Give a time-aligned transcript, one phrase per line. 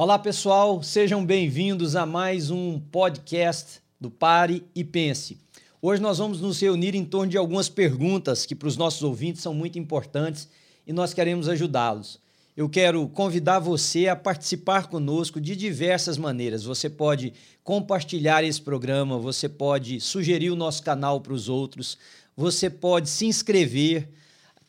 [0.00, 5.36] Olá, pessoal, sejam bem-vindos a mais um podcast do Pare e Pense.
[5.82, 9.42] Hoje nós vamos nos reunir em torno de algumas perguntas que para os nossos ouvintes
[9.42, 10.48] são muito importantes
[10.86, 12.20] e nós queremos ajudá-los.
[12.56, 16.62] Eu quero convidar você a participar conosco de diversas maneiras.
[16.62, 17.32] Você pode
[17.64, 21.98] compartilhar esse programa, você pode sugerir o nosso canal para os outros,
[22.36, 24.08] você pode se inscrever,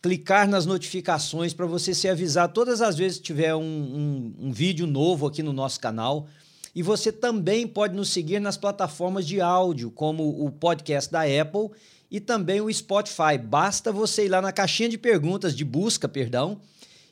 [0.01, 4.51] clicar nas notificações para você ser avisado todas as vezes que tiver um, um, um
[4.51, 6.27] vídeo novo aqui no nosso canal.
[6.73, 11.69] E você também pode nos seguir nas plataformas de áudio, como o podcast da Apple
[12.09, 13.37] e também o Spotify.
[13.41, 16.61] Basta você ir lá na caixinha de perguntas, de busca, perdão,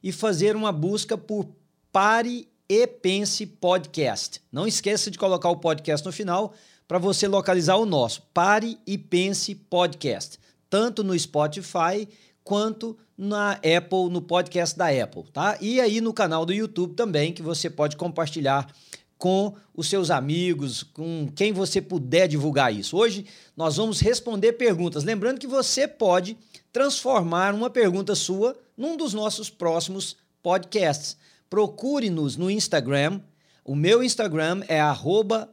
[0.01, 1.47] e fazer uma busca por
[1.91, 4.41] Pare e Pense Podcast.
[4.51, 6.53] Não esqueça de colocar o podcast no final
[6.87, 12.07] para você localizar o nosso Pare e Pense Podcast, tanto no Spotify
[12.47, 15.57] quanto na Apple, no podcast da Apple, tá?
[15.59, 18.73] E aí no canal do YouTube também, que você pode compartilhar
[19.17, 22.95] com os seus amigos, com quem você puder divulgar isso.
[22.95, 23.25] Hoje
[23.55, 25.03] nós vamos responder perguntas.
[25.03, 26.37] Lembrando que você pode
[26.71, 31.17] transformar uma pergunta sua num dos nossos próximos podcasts.
[31.49, 33.19] Procure-nos no Instagram.
[33.65, 34.79] O meu Instagram é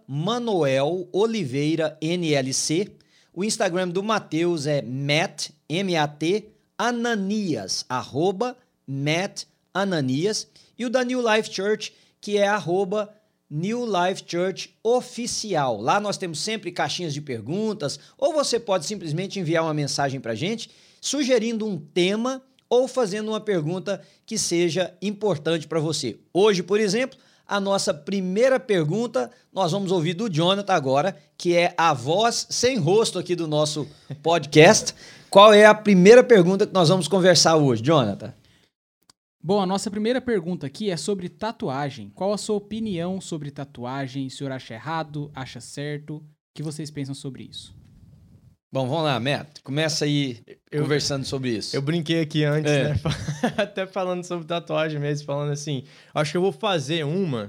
[0.07, 2.93] @manueloliveira_nlc.
[3.33, 10.47] O Instagram do Matheus é Matt, M-A-T, Ananias, arroba Matt Ananias.
[10.79, 13.15] E o da New Life Church, que é arroba
[13.51, 15.81] New Life Church Oficial.
[15.81, 20.35] Lá nós temos sempre caixinhas de perguntas, ou você pode simplesmente enviar uma mensagem para
[20.35, 26.17] gente, sugerindo um tema ou fazendo uma pergunta que seja importante para você.
[26.33, 31.75] Hoje, por exemplo, a nossa primeira pergunta nós vamos ouvir do Jonathan agora, que é
[31.77, 33.87] a voz sem rosto aqui do nosso
[34.23, 34.95] podcast.
[35.35, 38.33] Qual é a primeira pergunta que nós vamos conversar hoje, Jonathan?
[39.43, 42.09] Bom, a nossa primeira pergunta aqui é sobre tatuagem.
[42.15, 44.29] Qual a sua opinião sobre tatuagem?
[44.29, 45.33] O senhor acha errado?
[45.35, 46.19] Acha certo?
[46.19, 46.25] O
[46.55, 47.75] que vocês pensam sobre isso?
[48.73, 49.59] Bom, vamos lá, Matt.
[49.65, 50.39] Começa aí
[50.71, 51.75] eu, conversando sobre isso.
[51.75, 52.91] Eu brinquei aqui antes, é.
[52.91, 53.01] né?
[53.59, 55.83] Até falando sobre tatuagem mesmo, falando assim,
[56.15, 57.49] acho que eu vou fazer uma,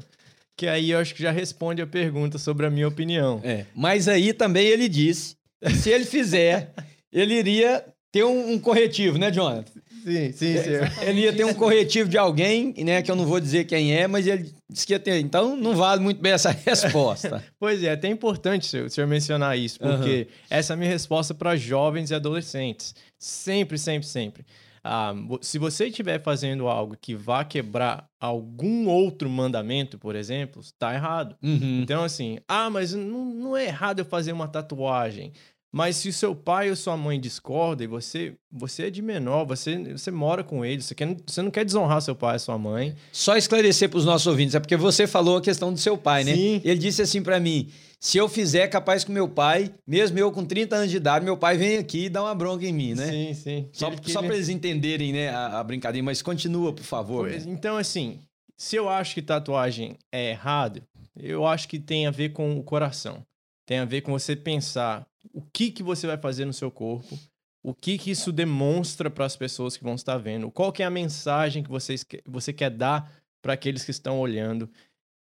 [0.57, 3.41] que aí eu acho que já responde a pergunta sobre a minha opinião.
[3.43, 3.67] É.
[3.75, 5.35] Mas aí também ele disse,
[5.79, 6.73] se ele fizer,
[7.15, 9.71] ele iria ter um, um corretivo, né, Jonathan?
[10.03, 11.01] Sim, sim, sim.
[11.01, 14.07] Ele ia ter um corretivo de alguém, né, que eu não vou dizer quem é,
[14.07, 15.19] mas ele disse que ia ter.
[15.19, 17.43] Então, não vale muito bem essa resposta.
[17.59, 20.35] pois é, é até importante o senhor mencionar isso, porque uhum.
[20.49, 22.93] essa é a minha resposta para jovens e adolescentes.
[23.17, 24.45] Sempre, sempre, sempre.
[24.87, 30.93] Ah, se você estiver fazendo algo que vá quebrar algum outro mandamento, por exemplo, está
[30.93, 31.35] errado.
[31.41, 31.81] Uhum.
[31.81, 35.33] Então, assim, ah, mas não, não é errado eu fazer uma tatuagem.
[35.75, 39.43] Mas se o seu pai ou sua mãe discorda e você, você é de menor,
[39.43, 42.57] você, você mora com eles, você, quer, você não quer desonrar seu pai e sua
[42.57, 42.95] mãe.
[43.11, 46.23] Só esclarecer para os nossos ouvintes, é porque você falou a questão do seu pai,
[46.23, 46.33] né?
[46.33, 46.61] Sim.
[46.63, 47.69] Ele disse assim para mim:
[47.99, 51.35] se eu fizer capaz com meu pai, mesmo eu com 30 anos de idade, meu
[51.35, 53.07] pai vem aqui e dá uma bronca em mim, né?
[53.07, 53.69] Sim, sim.
[53.73, 57.27] Só, só para eles entenderem né, a, a, brincadeira, mas continua, por favor.
[57.27, 58.21] Pois, então, assim,
[58.55, 60.81] se eu acho que tatuagem é errado,
[61.17, 63.25] eu acho que tem a ver com o coração.
[63.65, 67.17] Tem a ver com você pensar o que, que você vai fazer no seu corpo,
[67.63, 70.85] o que, que isso demonstra para as pessoas que vão estar vendo, qual que é
[70.85, 74.69] a mensagem que vocês, você quer dar para aqueles que estão olhando.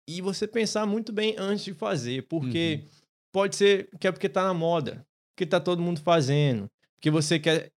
[0.09, 2.91] E você pensar muito bem antes de fazer, porque uhum.
[3.33, 6.71] pode ser que é porque está na moda, que está todo mundo fazendo,
[7.01, 7.71] que você quer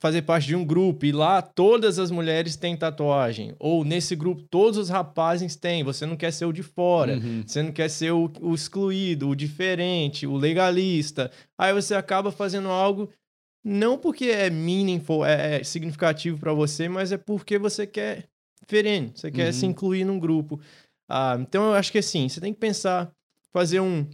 [0.00, 3.54] fazer parte de um grupo e lá todas as mulheres têm tatuagem.
[3.58, 5.84] Ou nesse grupo todos os rapazes têm.
[5.84, 7.18] Você não quer ser o de fora.
[7.18, 7.44] Uhum.
[7.46, 11.30] Você não quer ser o, o, excluído, o diferente, o legalista.
[11.56, 13.10] Aí você acaba fazendo algo
[13.62, 18.26] não porque é meaningful, é, é significativo para você, mas é porque você quer
[18.62, 19.20] diferente.
[19.20, 19.52] Você quer uhum.
[19.52, 20.58] se incluir num grupo.
[21.06, 23.12] Ah, então eu acho que assim, você tem que pensar,
[23.52, 24.08] fazer um.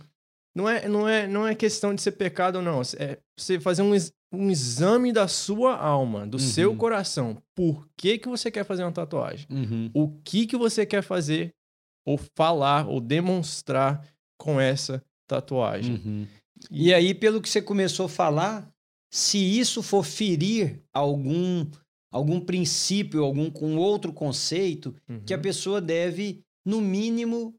[0.53, 2.81] Não é, não, é, não é questão de ser pecado ou não.
[2.99, 3.93] É você fazer um,
[4.37, 6.43] um exame da sua alma, do uhum.
[6.43, 7.43] seu coração.
[7.55, 9.47] Por que, que você quer fazer uma tatuagem?
[9.51, 9.91] Uhum.
[9.95, 11.55] O que, que você quer fazer,
[12.05, 14.07] ou falar, ou demonstrar
[14.39, 15.95] com essa tatuagem.
[15.95, 16.27] Uhum.
[16.71, 18.71] E aí, pelo que você começou a falar,
[19.11, 21.67] se isso for ferir algum
[22.11, 24.95] algum princípio, algum com outro conceito,
[25.27, 25.43] que a uhum.
[25.43, 27.55] pessoa deve, no mínimo,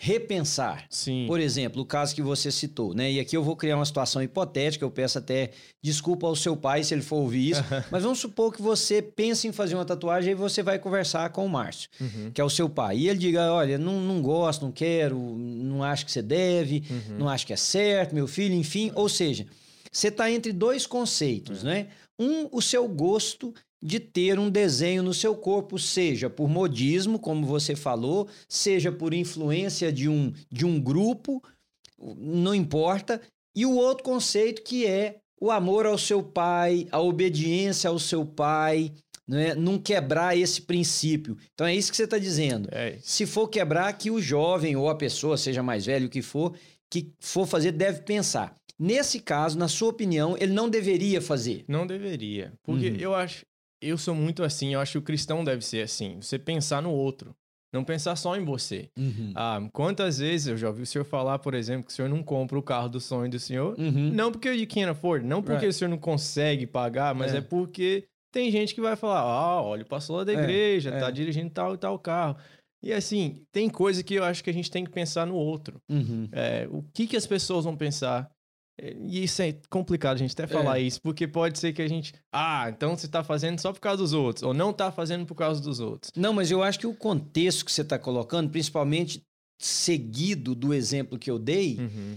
[0.00, 0.86] repensar.
[0.88, 1.24] Sim.
[1.26, 3.10] Por exemplo, o caso que você citou, né?
[3.10, 5.50] E aqui eu vou criar uma situação hipotética, eu peço até
[5.82, 9.48] desculpa ao seu pai se ele for ouvir isso, mas vamos supor que você pense
[9.48, 12.30] em fazer uma tatuagem e você vai conversar com o Márcio, uhum.
[12.32, 12.96] que é o seu pai.
[12.96, 17.18] E ele diga, olha, não, não gosto, não quero, não acho que você deve, uhum.
[17.18, 18.92] não acho que é certo, meu filho, enfim.
[18.94, 19.46] Ou seja,
[19.90, 21.70] você está entre dois conceitos, uhum.
[21.70, 21.88] né?
[22.20, 23.52] Um, o seu gosto
[23.82, 29.14] de ter um desenho no seu corpo, seja por modismo, como você falou, seja por
[29.14, 31.42] influência de um, de um grupo,
[32.16, 33.20] não importa.
[33.56, 38.24] E o outro conceito que é o amor ao seu pai, a obediência ao seu
[38.26, 38.92] pai,
[39.26, 39.54] né?
[39.54, 41.36] não quebrar esse princípio.
[41.54, 42.68] Então é isso que você está dizendo.
[42.72, 46.22] É, Se for quebrar, que o jovem ou a pessoa, seja mais velho o que
[46.22, 46.54] for,
[46.90, 48.54] que for fazer, deve pensar.
[48.78, 51.64] Nesse caso, na sua opinião, ele não deveria fazer.
[51.68, 52.52] não deveria.
[52.62, 52.96] Porque Uhum.
[52.96, 53.44] eu acho.
[53.80, 56.16] Eu sou muito assim, eu acho que o cristão deve ser assim.
[56.20, 57.34] Você pensar no outro.
[57.72, 58.88] Não pensar só em você.
[59.34, 62.22] Ah, quantas vezes eu já ouvi o senhor falar, por exemplo, que o senhor não
[62.22, 63.78] compra o carro do sonho do senhor?
[63.78, 64.10] Uhum.
[64.10, 65.68] Não porque you can't afford, não porque Right.
[65.68, 67.38] o senhor não consegue pagar, mas É.
[67.38, 70.88] é, porque tem gente que vai falar: ah, olha, o pastor lá da É, igreja,
[70.90, 70.98] é.
[70.98, 72.36] tá dirigindo tal e tal carro.
[72.82, 75.78] E assim, tem coisa que eu acho que a gente tem que pensar no outro.
[75.90, 76.26] Uhum.
[76.32, 78.30] É, o que, que as pessoas vão pensar?
[78.80, 81.88] É, E isso é complicado a gente até falar isso, porque pode ser que a
[81.88, 82.12] gente.
[82.32, 85.34] Ah, então você tá fazendo só por causa dos outros, ou não tá fazendo por
[85.34, 86.12] causa dos outros.
[86.16, 89.20] Não, mas eu acho que o contexto que você está colocando, principalmente
[89.60, 92.14] seguido do exemplo que eu dei, Uhum.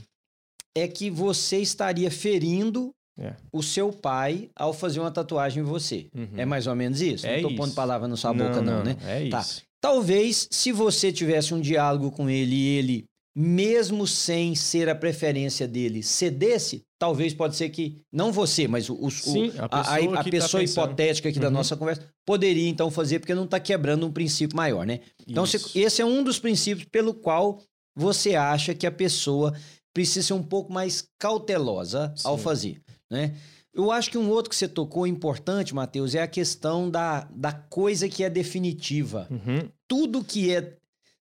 [0.77, 3.33] é que você estaria ferindo É.
[3.51, 6.07] o seu pai ao fazer uma tatuagem em você.
[6.15, 6.29] Uhum.
[6.37, 7.25] É mais ou menos isso?
[7.27, 7.57] É não tô isso.
[7.57, 8.95] pondo palavra na sua boca, não, né?
[9.05, 9.41] É Tá.
[9.41, 9.63] isso.
[9.81, 13.03] Talvez, se você tivesse um diálogo com ele e ele,
[13.35, 18.95] mesmo sem ser a preferência dele, cedesse, talvez pode ser que, não você, mas o,
[18.95, 20.85] o- Sim, a a, pessoa, a- a tá pessoa pensando.
[20.85, 21.53] hipotética aqui da Uhum.
[21.53, 24.99] nossa conversa, poderia então fazer, porque não está quebrando um princípio maior, né?
[25.27, 25.71] Então, Isso.
[25.77, 27.61] esse é um dos princípios pelo qual
[27.95, 29.53] você acha que a pessoa
[29.93, 32.43] precisa ser um pouco mais cautelosa ao Sim.
[32.43, 33.35] fazer, né?
[33.73, 37.53] Eu acho que um outro que você tocou importante, Matheus, é a questão da, da
[37.53, 39.27] coisa que é definitiva.
[39.31, 39.69] Uhum.
[39.87, 40.75] Tudo que é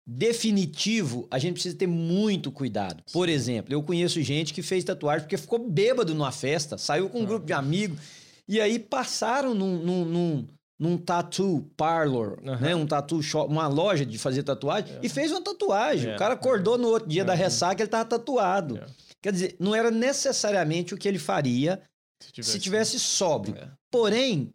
[0.06, 3.02] definitivo, a gente precisa ter muito cuidado.
[3.12, 7.20] Por exemplo, eu conheço gente que fez tatuagem porque ficou bêbado numa festa, saiu com
[7.20, 7.98] um grupo de amigos,
[8.46, 10.46] e aí passaram num, num, num,
[10.78, 12.60] num tattoo parlor, Aham.
[12.60, 12.74] né?
[12.74, 15.00] Um tattoo shop, uma loja de fazer tatuagem, É.
[15.02, 16.10] e fez uma tatuagem.
[16.10, 16.14] É.
[16.14, 17.42] O cara acordou no outro dia da Aham.
[17.42, 18.76] ressaca, ele tava tatuado.
[18.78, 18.86] É.
[19.22, 21.80] Quer dizer, não era necessariamente o que ele faria
[22.20, 23.56] Se se tivesse sóbrio.
[23.56, 23.68] É.
[23.90, 24.52] Porém,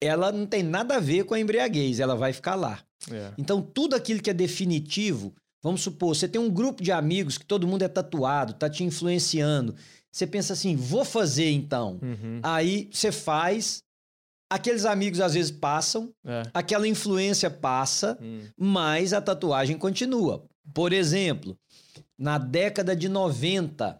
[0.00, 2.78] ela não tem nada a ver com a embriaguez, ela vai ficar lá.
[3.10, 3.32] É.
[3.38, 5.32] Então, tudo aquilo que é definitivo,
[5.62, 8.84] vamos supor, você tem um grupo de amigos que todo mundo é tatuado, tá te
[8.84, 9.74] influenciando.
[10.10, 11.98] Você pensa assim, vou fazer então.
[12.02, 12.40] Uhum.
[12.42, 13.82] Aí você faz,
[14.50, 16.42] aqueles amigos às vezes passam, É.
[16.52, 18.42] aquela influência passa, Hum.
[18.56, 20.44] mas a tatuagem continua.
[20.74, 21.56] Por exemplo,
[22.18, 23.98] na década de 90,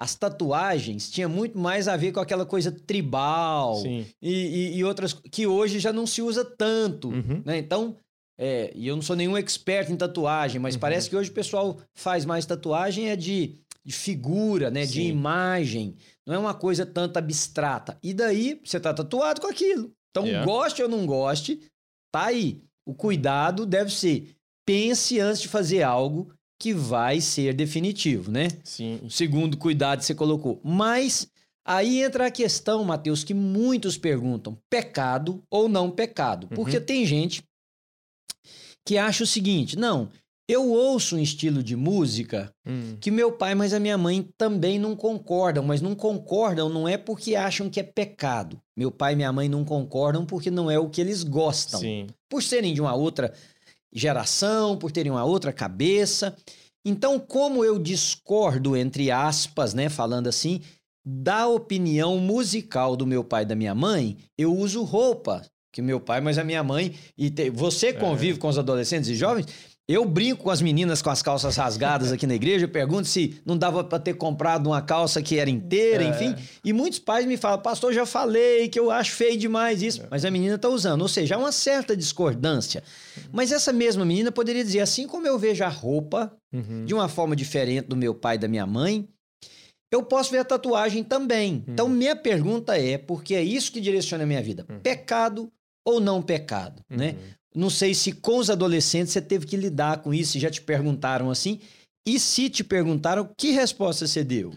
[0.00, 5.12] as tatuagens tinham muito mais a ver com aquela coisa tribal e, e- e outras
[5.12, 7.08] que hoje já não se usa tanto.
[7.08, 7.42] Uhum.
[7.44, 7.58] né?
[7.58, 7.96] Então,
[8.38, 10.80] é, e eu não sou nenhum expert em tatuagem, mas Uhum.
[10.80, 14.86] parece que hoje o pessoal faz mais tatuagem é de, de figura, né?
[14.86, 15.08] De Sim.
[15.08, 15.96] imagem.
[16.26, 17.98] Não é uma coisa tanto abstrata.
[18.02, 19.90] E daí você tá tatuado com aquilo.
[20.10, 20.44] Então, Yeah.
[20.46, 21.60] goste ou não goste,
[22.12, 22.62] tá aí.
[22.86, 24.34] O cuidado deve ser
[24.66, 26.30] pense antes de fazer algo
[26.60, 28.48] que vai ser definitivo, né?
[28.64, 29.00] Sim.
[29.02, 30.60] O segundo cuidado que você colocou.
[30.64, 31.28] Mas
[31.64, 36.48] aí entra a questão, Mateus, que muitos perguntam: pecado ou não pecado?
[36.48, 37.42] Porque tem gente
[38.88, 40.08] que acha o seguinte: não,
[40.48, 42.96] eu ouço um estilo de música Hum.
[42.98, 46.96] que meu pai, mas a minha mãe também não concordam, mas não concordam não é
[46.96, 48.58] porque acham que é pecado.
[48.74, 52.06] Meu pai e minha mãe não concordam porque não é o que eles gostam Sim.
[52.30, 53.34] por serem de uma outra
[53.92, 56.34] geração, por terem uma outra cabeça.
[56.82, 60.62] Então, como eu discordo, entre aspas, né, falando assim,
[61.04, 65.42] da opinião musical do meu pai e da minha mãe, eu uso roupa
[65.78, 66.94] que meu pai, mas a minha mãe.
[67.16, 69.46] E te- você convive com os adolescentes e jovens?
[69.90, 73.40] Eu brinco com as meninas com as calças rasgadas aqui na igreja, eu pergunto se
[73.46, 76.08] não dava para ter comprado uma calça que era inteira, É.
[76.08, 76.34] enfim.
[76.62, 80.26] E muitos pais me falam, pastor, já falei que eu acho feio demais isso, mas
[80.26, 81.00] a menina tá usando.
[81.00, 82.82] Ou seja, há uma certa discordância.
[83.32, 86.84] Mas essa mesma menina poderia dizer, assim como eu vejo a roupa Uhum.
[86.84, 89.08] de uma forma diferente do meu pai e da minha mãe,
[89.90, 91.54] eu posso ver a tatuagem também.
[91.66, 91.72] Uhum.
[91.72, 94.80] Então, minha pergunta é, porque é isso que direciona a minha vida, Uhum.
[94.80, 95.50] pecado
[95.88, 97.12] ou não pecado, né?
[97.12, 97.62] Uhum.
[97.62, 100.60] Não sei se com os adolescentes você teve que lidar com isso, se já te
[100.60, 101.60] perguntaram assim,
[102.06, 104.52] e se te perguntaram, que resposta você deu?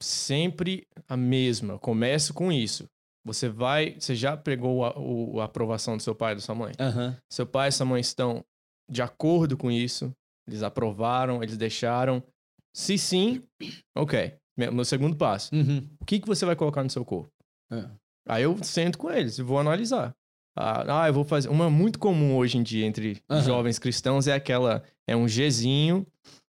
[0.00, 1.78] Sempre a mesma.
[1.78, 2.86] Começo com isso.
[3.24, 3.94] Você vai.
[4.00, 6.72] Você já pegou a, o- a aprovação do seu pai e da sua mãe?
[6.80, 7.16] Aham.
[7.30, 8.44] Seu pai e sua mãe estão
[8.90, 10.10] de acordo com isso?
[10.48, 11.42] Eles aprovaram?
[11.42, 12.22] Eles deixaram?
[12.74, 13.42] Se sim,
[13.96, 14.34] ok.
[14.56, 15.54] Meu segundo passo.
[15.54, 15.86] Uhum.
[16.00, 17.30] O que, que você vai colocar no seu corpo?
[17.70, 17.84] É.
[18.28, 20.12] Aí eu sento com eles e vou analisar.
[20.56, 21.48] Ah, ah, eu vou fazer.
[21.48, 23.42] Uma muito comum hoje em dia entre Aham.
[23.42, 24.82] jovens cristãos é aquela.
[25.06, 26.06] É um Gzinho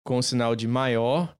[0.05, 1.33] com o sinal de maior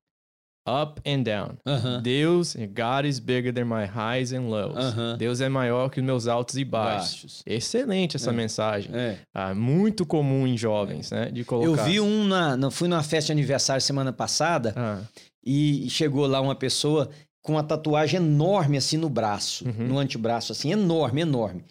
[0.67, 1.57] up and down.
[2.01, 4.95] Deus, God is bigger than my highs and lows.
[5.19, 7.11] Deus é maior que os meus altos e baixos.
[7.21, 7.43] Baixos.
[7.45, 8.33] Excelente essa É.
[8.33, 8.89] mensagem.
[8.95, 9.19] É.
[9.33, 11.29] Ah, muito comum em jovens, né?
[11.29, 11.67] De colocar.
[11.69, 15.01] Eu vi um na, na- fui numa festa de aniversário semana passada Ah,
[15.45, 17.09] e chegou lá uma pessoa
[17.43, 19.87] com uma tatuagem enorme assim no braço, Uhum.
[19.89, 21.63] no antebraço assim, enorme, enorme.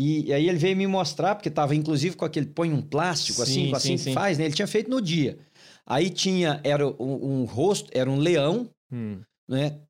[0.00, 3.64] E, aí ele veio me mostrar, porque tava inclusive com aquele, põe um plástico assim,
[3.64, 4.44] Sim, com assim sim, que faz, né?
[4.44, 5.38] Ele tinha feito no dia.
[5.84, 9.80] Aí tinha, era um, um rosto, era um leão, hum, né?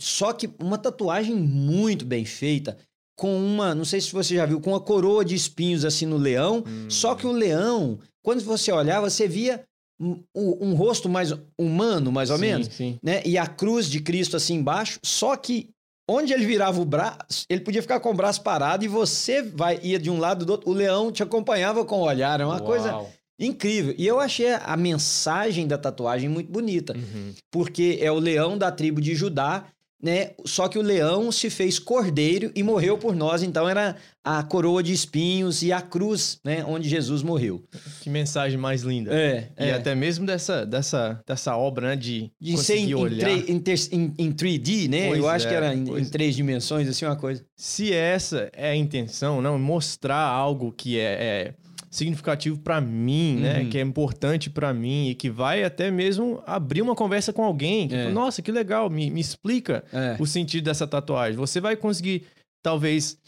[0.00, 2.76] Só que uma tatuagem muito bem feita,
[3.16, 6.18] com uma, não sei se você já viu, com uma coroa de espinhos assim no
[6.18, 6.62] leão.
[6.66, 6.90] hum.
[6.90, 9.64] Só que o leão, quando você olhava, você via
[9.98, 12.98] um, um- um rosto mais humano, mais ou Sim, menos, Sim.
[13.02, 13.22] né?
[13.24, 15.00] E a cruz de Cristo assim embaixo.
[15.02, 15.70] Só que
[16.08, 19.78] onde ele virava o braço, ele podia ficar com o braço parado e você vai
[19.82, 20.70] ia de um lado do outro.
[20.70, 23.12] O leão te acompanhava com o olhar, é uma coisa Uau.
[23.38, 23.94] incrível.
[23.98, 27.32] E eu achei a mensagem da tatuagem muito bonita Uhum.
[27.50, 29.64] porque é o leão da tribo de Judá,
[30.02, 30.30] né?
[30.44, 34.82] Só que o leão se fez cordeiro e morreu por nós, então era a coroa
[34.82, 36.64] de espinhos e a cruz, né?
[36.64, 37.64] Onde Jesus morreu.
[38.00, 39.12] Que mensagem mais linda.
[39.12, 41.96] É, E até mesmo dessa, dessa, dessa obra, né?
[41.96, 43.28] De, de conseguir em, olhar.
[43.30, 45.08] em em- em 3D, né?
[45.08, 46.10] Pois Eu acho é, que era em, em pois é.
[46.10, 47.44] três dimensões, assim, uma coisa.
[47.56, 51.54] Se essa é a intenção, não, mostrar algo que é, é
[51.98, 53.60] significativo pra mim, né?
[53.60, 53.68] Uhum.
[53.70, 57.88] Que é importante pra mim e que vai até mesmo abrir uma conversa com alguém.
[57.88, 58.02] Que, É.
[58.04, 60.16] fala, Nossa, que legal, me, me explica É.
[60.18, 61.36] o sentido dessa tatuagem.
[61.36, 62.22] Você vai conseguir,
[62.62, 63.18] talvez,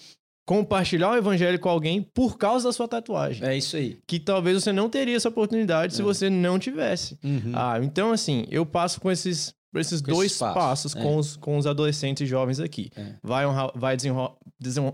[0.47, 3.47] compartilhar o evangelho com alguém por causa da sua tatuagem.
[3.47, 3.99] É isso aí.
[4.07, 6.05] Que talvez você não teria essa oportunidade se É.
[6.05, 7.17] você não tivesse.
[7.23, 7.53] Uhum.
[7.55, 11.03] Ah, então assim, eu passo com esses, por esses Com dois passos, é.
[11.03, 12.91] com, os, com os adolescentes jovens aqui.
[12.97, 13.15] É.
[13.23, 14.37] Vai, honrar, vai desenro-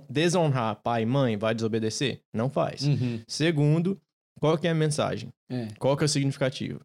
[0.09, 1.37] desonrar pai e mãe?
[1.37, 2.21] Vai desobedecer?
[2.35, 2.83] Não faz.
[2.83, 3.21] Uhum.
[3.27, 3.99] Segundo,
[4.41, 5.31] qual que é a mensagem?
[5.49, 5.69] É.
[5.79, 6.81] Qual que é o significativo?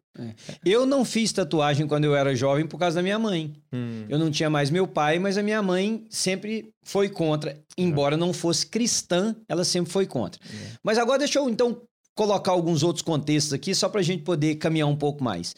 [0.64, 3.52] Eu não fiz tatuagem quando eu era jovem por causa da minha mãe.
[3.72, 7.58] Hum, Eu não tinha mais meu pai, mas a minha mãe sempre foi contra.
[7.76, 10.40] Embora não fosse cristã, ela sempre foi contra.
[10.44, 10.70] É.
[10.82, 11.82] Mas agora deixa eu então
[12.14, 15.54] colocar alguns outros contextos aqui, só para a gente poder caminhar um pouco mais.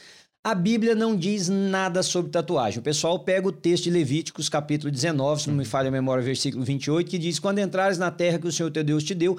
[0.46, 2.78] A Bíblia não diz nada sobre tatuagem.
[2.78, 6.22] O pessoal pega o texto de Levíticos, capítulo 19, se não me falha a memória,
[6.22, 9.38] versículo 28, que diz: Quando entrares na terra que o Senhor teu Deus te deu,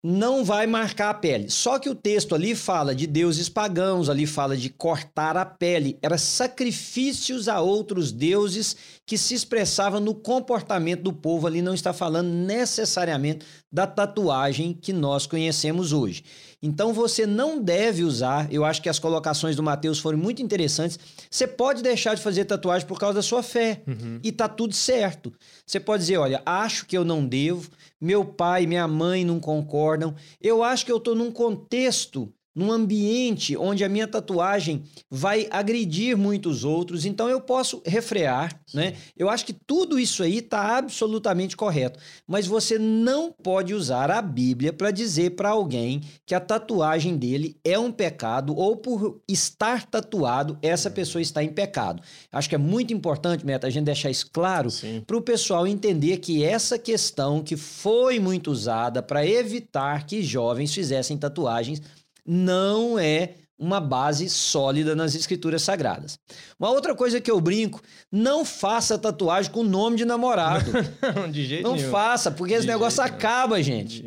[0.00, 1.50] não vai marcar a pele.
[1.50, 5.98] Só que o texto ali fala de deuses pagãos, ali fala de cortar a pele.
[6.00, 11.48] Era sacrifícios a outros deuses que se expressava no comportamento do povo.
[11.48, 16.22] Ali não está falando necessariamente da tatuagem que nós conhecemos hoje.
[16.62, 18.46] Então você não deve usar.
[18.52, 20.98] Eu acho que as colocações do Mateus foram muito interessantes.
[21.28, 24.20] Você pode deixar de fazer tatuagem por causa da sua fé uhum.
[24.22, 25.32] e tá tudo certo.
[25.66, 27.68] Você pode dizer, olha, acho que eu não devo,
[28.00, 33.56] meu pai minha mãe não concordam, eu acho que eu tô num contexto, num ambiente
[33.56, 38.94] onde a minha tatuagem vai agredir muitos outros, então eu posso refrear, né?
[39.16, 44.20] Eu acho que tudo isso aí tá absolutamente correto, mas você não pode usar a
[44.20, 49.86] Bíblia para dizer para alguém que a tatuagem dele é um pecado ou por estar
[49.86, 52.02] tatuado, essa pessoa está em pecado.
[52.30, 55.02] Acho que é muito importante, Meta, a gente deixar isso claro Sim.
[55.06, 60.74] para o pessoal entender que essa questão que foi muito usada para evitar que jovens
[60.74, 61.80] fizessem tatuagens
[62.26, 66.18] não é uma base sólida nas escrituras sagradas.
[66.58, 70.64] Uma outra coisa que eu brinco, não faça tatuagem com nome de namorado.
[71.30, 71.90] de jeito não nenhum.
[71.90, 73.18] faça, porque esse De negócio jeito nenhum.
[73.18, 74.04] acaba, gente.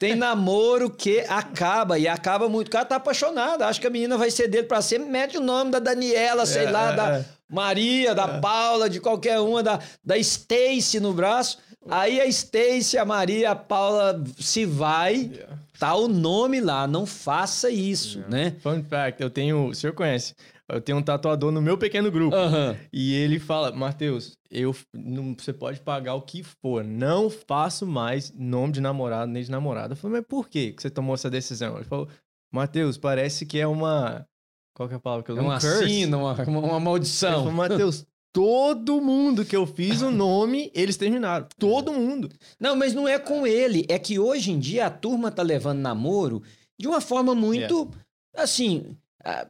[0.00, 2.66] Tem namoro que acaba e acaba muito.
[2.66, 5.40] O cara tá apaixonado, acha que a menina vai ser dele pra sempre, mete o
[5.40, 7.24] nome da Daniela, sei É, lá, é, da é.
[7.48, 11.58] Maria, da Paula, de qualquer uma, da, da Stacy no braço.
[11.88, 15.58] Aí a Stacy, a Maria, a Paula se vai, Yeah.
[15.78, 18.56] tá o nome lá, não faça isso, né?
[18.60, 19.68] Fun fact, eu tenho.
[19.68, 20.34] O senhor conhece?
[20.68, 22.34] Eu tenho um tatuador no meu pequeno grupo.
[22.34, 22.76] Aham.
[22.92, 28.32] E ele fala, Matheus, eu não, você pode pagar o que for, não faço mais
[28.36, 29.92] nome de namorado nem de namorada.
[29.92, 31.76] Eu falei, mas por que que você tomou essa decisão?
[31.76, 32.08] Ele falou,
[32.52, 34.26] Matheus, parece que é uma.
[34.74, 35.86] Qual que é a palavra que eu É uma curse.
[35.88, 37.50] sina, uma, uma, uma Ele falou, maldição.
[37.52, 38.04] Matheus,
[38.36, 41.46] todo mundo que eu fiz o nome, eles terminaram.
[41.58, 42.28] Todo mundo.
[42.60, 43.86] Não, mas não é com ele.
[43.88, 46.42] É que hoje em dia a turma tá levando namoro
[46.78, 47.90] de uma forma muito,
[48.36, 49.46] assim, ah,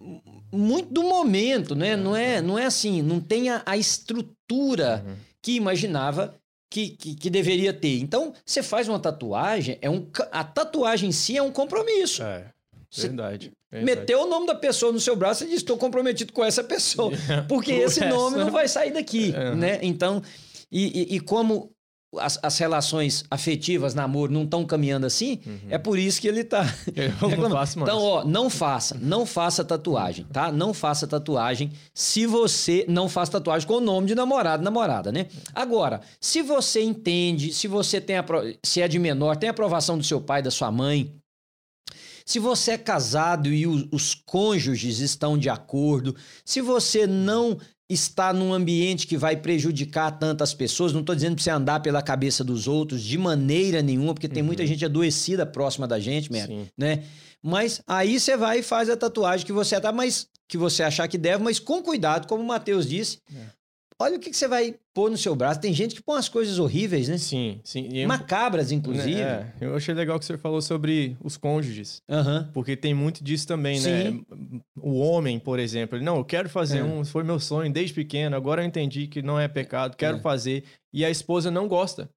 [0.00, 0.20] m-
[0.52, 1.94] muito do momento, né?
[1.94, 5.04] Não é, não é assim, não tem a, a estrutura
[5.40, 6.34] que imaginava
[6.68, 8.00] que, que, que deveria ter.
[8.00, 12.24] Então, você faz uma tatuagem, é um, a tatuagem em si é um compromisso.
[12.24, 12.50] É,
[12.94, 13.52] verdade.
[13.70, 13.98] verdade.
[13.98, 17.12] Meteu o nome da pessoa no seu braço e diz: estou comprometido com essa pessoa.
[17.48, 18.14] Porque Por esse essa.
[18.14, 19.54] nome não vai sair daqui, É.
[19.54, 19.78] né?
[19.82, 20.22] Então,
[20.70, 21.70] e, e- e como
[22.18, 25.38] as, as relações afetivas, namoro, não estão caminhando assim,
[25.68, 26.64] é por isso que ele tá.
[26.96, 27.54] Eu não reclamando.
[27.54, 27.90] faço mais.
[27.92, 30.50] Então, ó, não faça, não faça tatuagem, tá?
[30.50, 35.26] Não faça tatuagem se você não faz tatuagem com o nome de namorado, namorada, né?
[35.54, 40.04] Agora, se você entende, se você tem apro- se é de menor, tem aprovação do
[40.04, 41.12] seu pai, da sua mãe,
[42.26, 47.56] se você é casado e os, os cônjuges estão de acordo, se você não
[47.88, 52.02] está num ambiente que vai prejudicar tantas pessoas, não estou dizendo para você andar pela
[52.02, 56.48] cabeça dos outros de maneira nenhuma, porque tem muita gente adoecida próxima da gente, Mer,
[56.48, 56.66] Sim.
[56.76, 57.04] né?
[57.40, 61.06] Mas aí você vai e faz a tatuagem que você tá, mas que você achar
[61.06, 63.20] que deve, mas com cuidado, como o Matheus disse.
[63.32, 63.56] É.
[63.98, 65.58] Olha o que, que você vai pôr no seu braço.
[65.58, 67.16] Tem gente que põe umas coisas horríveis, né?
[67.16, 67.88] Sim, sim.
[67.92, 69.20] Eu- Macabras, inclusive.
[69.22, 72.02] É, eu achei legal que você falou sobre os cônjuges.
[72.08, 72.50] Aham.
[72.52, 73.90] Porque tem muito disso também, Sim.
[73.90, 74.60] né?
[74.78, 76.84] O homem, por exemplo, ele, não, eu quero fazer É.
[76.84, 80.20] um, foi meu sonho desde pequeno, agora eu entendi que não é pecado, quero É.
[80.20, 80.64] fazer.
[80.92, 82.10] E a esposa não gosta.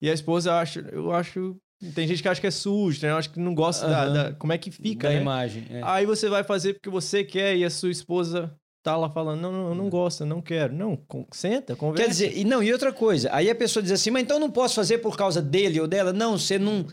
[0.00, 1.56] E a esposa acha, eu acho,
[1.94, 3.10] tem gente que acha que é sujo, né?
[3.12, 4.12] Eu acho que não gosta da, Aham.
[4.14, 5.20] da- como é que fica, da né?
[5.20, 5.66] imagem.
[5.70, 5.80] é.
[5.84, 8.50] Aí você vai fazer porque você quer e a sua esposa
[8.92, 10.72] tá lá falando, não, não, não gosto, eu não quero.
[10.74, 12.04] Não, con- senta, conversa.
[12.04, 14.40] Quer dizer, e não, e outra coisa, aí a pessoa diz assim, mas então eu
[14.40, 16.12] não posso fazer por causa dele ou dela?
[16.12, 16.86] Não, você não,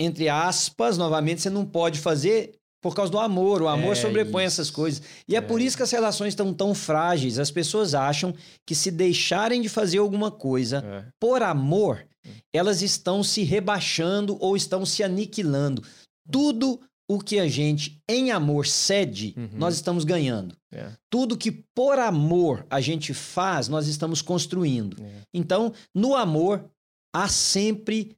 [0.00, 3.62] entre aspas, novamente, você não pode fazer por causa do amor.
[3.62, 4.60] O amor É sobrepõe isso.
[4.60, 5.02] essas coisas.
[5.26, 5.38] E é.
[5.38, 5.40] É.
[5.40, 7.38] por isso que as relações estão tão frágeis.
[7.38, 8.34] As pessoas acham
[8.66, 11.04] que se deixarem de fazer alguma coisa É.
[11.20, 12.06] por amor,
[12.54, 15.82] elas estão se rebaixando ou estão se aniquilando.
[16.30, 19.48] Tudo o que a gente em amor cede, Uhum.
[19.54, 20.54] nós estamos ganhando.
[20.76, 20.92] É.
[21.08, 25.02] Tudo que por amor a gente faz, nós estamos construindo.
[25.02, 25.22] É.
[25.32, 26.68] Então, no amor,
[27.14, 28.14] há sempre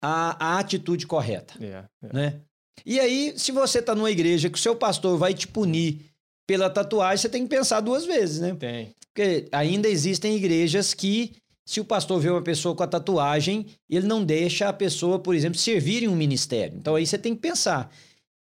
[0.00, 2.40] a, a atitude correta, É, né?
[2.84, 6.00] E aí, se você está numa igreja que o seu pastor vai te punir
[6.46, 8.54] pela tatuagem, você tem que pensar duas vezes, né?
[8.54, 8.94] Tem.
[9.12, 11.32] Porque ainda existem igrejas que,
[11.66, 15.34] se o pastor vê uma pessoa com a tatuagem, ele não deixa a pessoa, por
[15.34, 16.76] exemplo, servir em um ministério.
[16.78, 17.90] Então aí você tem que pensar.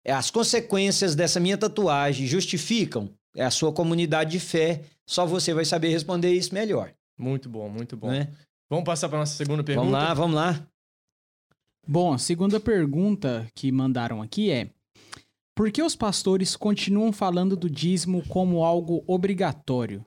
[0.06, 4.82] As consequências dessa minha tatuagem justificam é a sua comunidade de fé.
[5.06, 6.92] Só você vai saber responder isso melhor.
[7.18, 8.08] Muito bom, muito bom.
[8.08, 8.32] Né?
[8.68, 9.90] Vamos passar para nossa segunda pergunta?
[9.90, 10.66] Vamos lá, vamos lá.
[11.86, 14.70] Bom, a segunda pergunta que mandaram aqui é:
[15.54, 20.04] Por que os pastores continuam falando do dízimo como algo obrigatório?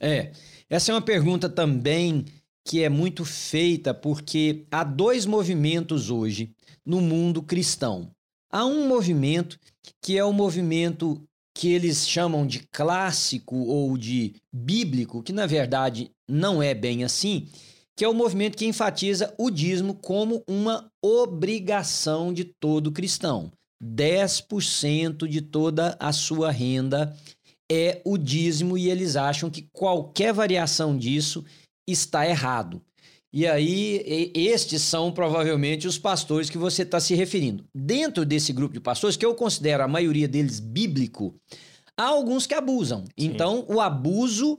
[0.00, 0.32] É,
[0.68, 2.24] essa é uma pergunta também
[2.66, 8.10] que é muito feita porque há dois movimentos hoje no mundo cristão.
[8.50, 9.58] Há um movimento
[10.02, 11.22] que é o movimento
[11.60, 17.48] que eles chamam de clássico ou de bíblico, que na verdade não é bem assim,
[17.94, 23.52] que é o movimento que enfatiza o dízimo como uma obrigação de todo cristão.
[23.84, 27.14] 10% de toda a sua renda
[27.70, 31.44] é o dízimo e eles acham que qualquer variação disso
[31.86, 32.80] está errado.
[33.32, 37.64] E aí, estes são provavelmente os pastores que você está se referindo.
[37.72, 41.34] Dentro desse grupo de pastores, que eu considero a maioria deles bíblico,
[41.96, 43.04] há alguns que abusam.
[43.16, 44.58] Então, o abuso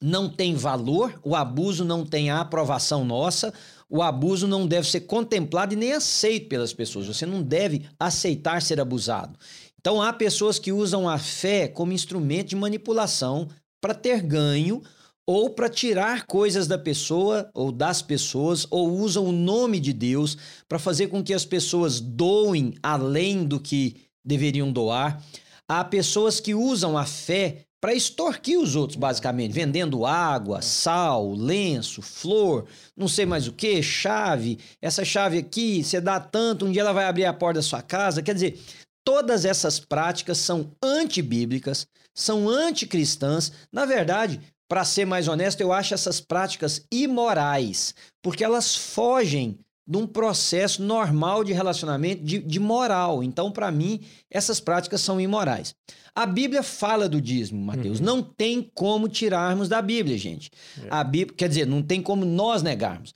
[0.00, 3.52] não tem valor, o abuso não tem a aprovação nossa,
[3.90, 7.08] o abuso não deve ser contemplado e nem aceito pelas pessoas.
[7.08, 9.36] Você não deve aceitar ser abusado.
[9.80, 13.48] Então, há pessoas que usam a fé como instrumento de manipulação
[13.80, 14.80] para ter ganho
[15.26, 20.36] ou para tirar coisas da pessoa ou das pessoas, ou usam o nome de Deus
[20.68, 25.22] para fazer com que as pessoas doem além do que deveriam doar.
[25.68, 32.00] Há pessoas que usam a fé para extorquir os outros, basicamente, vendendo água, sal, lenço,
[32.00, 34.58] flor, não sei mais o que, chave.
[34.80, 37.82] Essa chave aqui, você dá tanto, um dia ela vai abrir a porta da sua
[37.82, 38.22] casa.
[38.22, 38.60] Quer dizer,
[39.04, 43.50] todas essas práticas são antibíblicas, são anticristãs.
[43.72, 44.40] Na verdade,
[44.72, 50.82] para ser mais honesto, eu acho essas práticas imorais, porque elas fogem de um processo
[50.82, 53.22] normal de relacionamento de, de moral.
[53.22, 55.74] Então, para mim, essas práticas são imorais.
[56.14, 57.98] A Bíblia fala do dízimo, Mateus.
[58.00, 58.06] Uhum.
[58.06, 60.50] Não tem como tirarmos da Bíblia, gente.
[60.82, 60.86] É.
[60.88, 63.12] A Bíblia, quer dizer, não tem como nós negarmos.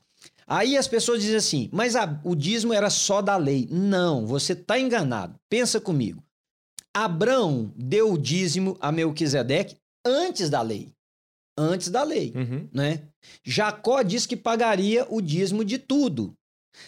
[0.47, 3.67] Aí as pessoas dizem assim, mas a- o dízimo era só da lei.
[3.71, 5.35] Não, você está enganado.
[5.49, 6.23] Pensa comigo.
[6.93, 10.95] Abraão deu o dízimo a Melquisedeque antes da lei.
[11.59, 12.69] Antes da lei Uhum.
[12.73, 13.03] né?
[13.45, 16.35] Jacó diz que pagaria o dízimo de tudo.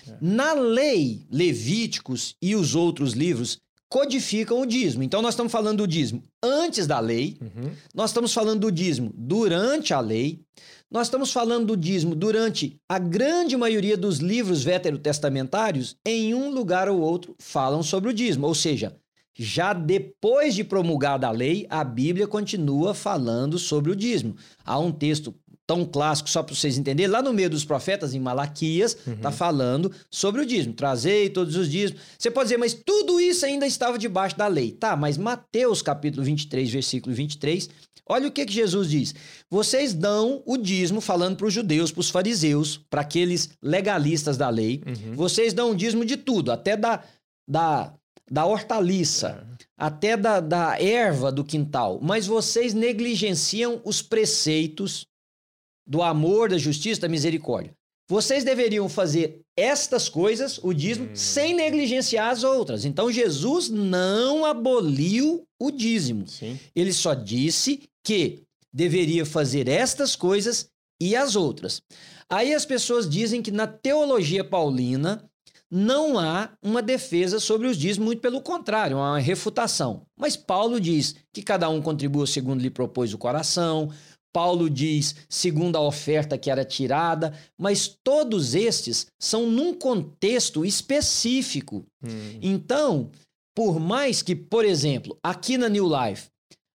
[0.07, 0.16] É.
[0.20, 3.59] Na lei, Levíticos e os outros livros
[3.90, 5.02] codificam o dízimo.
[5.02, 7.70] Então nós estamos falando do dízimo antes da lei, Uhum.
[7.94, 10.40] nós estamos falando do dízimo durante a lei,
[10.90, 16.88] nós estamos falando do dízimo durante a grande maioria dos livros veterotestamentários, em um lugar
[16.88, 18.94] ou outro falam sobre o dízimo, ou seja,
[19.38, 24.35] já depois de promulgada a lei, a Bíblia continua falando sobre o dízimo.
[24.64, 25.33] Há um texto
[25.68, 27.12] tão clássico, só para vocês entenderem.
[27.12, 30.72] Lá no meio dos profetas, em Malaquias, tá falando sobre o dízimo.
[30.72, 32.01] Trazei todos os dízimos.
[32.18, 34.72] Você pode dizer, mas tudo isso ainda estava debaixo da lei.
[34.72, 37.68] Tá, mas Mateus capítulo 23, versículo 23,
[38.09, 39.14] olha o que, que Jesus diz.
[39.51, 44.48] Vocês dão o dízimo, falando para os judeus, para os fariseus, para aqueles legalistas da
[44.48, 44.83] lei.
[44.87, 45.14] Uhum.
[45.14, 47.03] Vocês dão o dízimo de tudo, até da,
[47.46, 47.92] da,
[48.30, 51.98] da hortaliça, até da, da erva do quintal.
[52.02, 55.06] Mas vocês negligenciam os preceitos
[55.86, 57.72] do amor, da justiça, da misericórdia.
[58.10, 61.14] Vocês deveriam fazer estas coisas, o dízimo, Hum.
[61.16, 62.84] sem negligenciar as outras.
[62.84, 66.26] Então Jesus não aboliu o dízimo.
[66.26, 66.58] Sim.
[66.74, 70.68] Ele só disse que deveria fazer estas coisas
[71.00, 71.82] e as outras.
[72.30, 75.27] Aí as pessoas dizem que na teologia paulina
[75.70, 80.07] não há uma defesa sobre os dízimos, muito pelo contrário, há uma refutação.
[80.16, 83.90] Mas Paulo diz que cada um contribua segundo lhe propôs o coração.
[84.33, 91.85] Paulo diz segundo a oferta que era tirada, mas todos estes são num contexto específico.
[92.02, 92.38] Hum.
[92.40, 93.11] Então,
[93.54, 96.28] por mais que, por exemplo, aqui na New Life,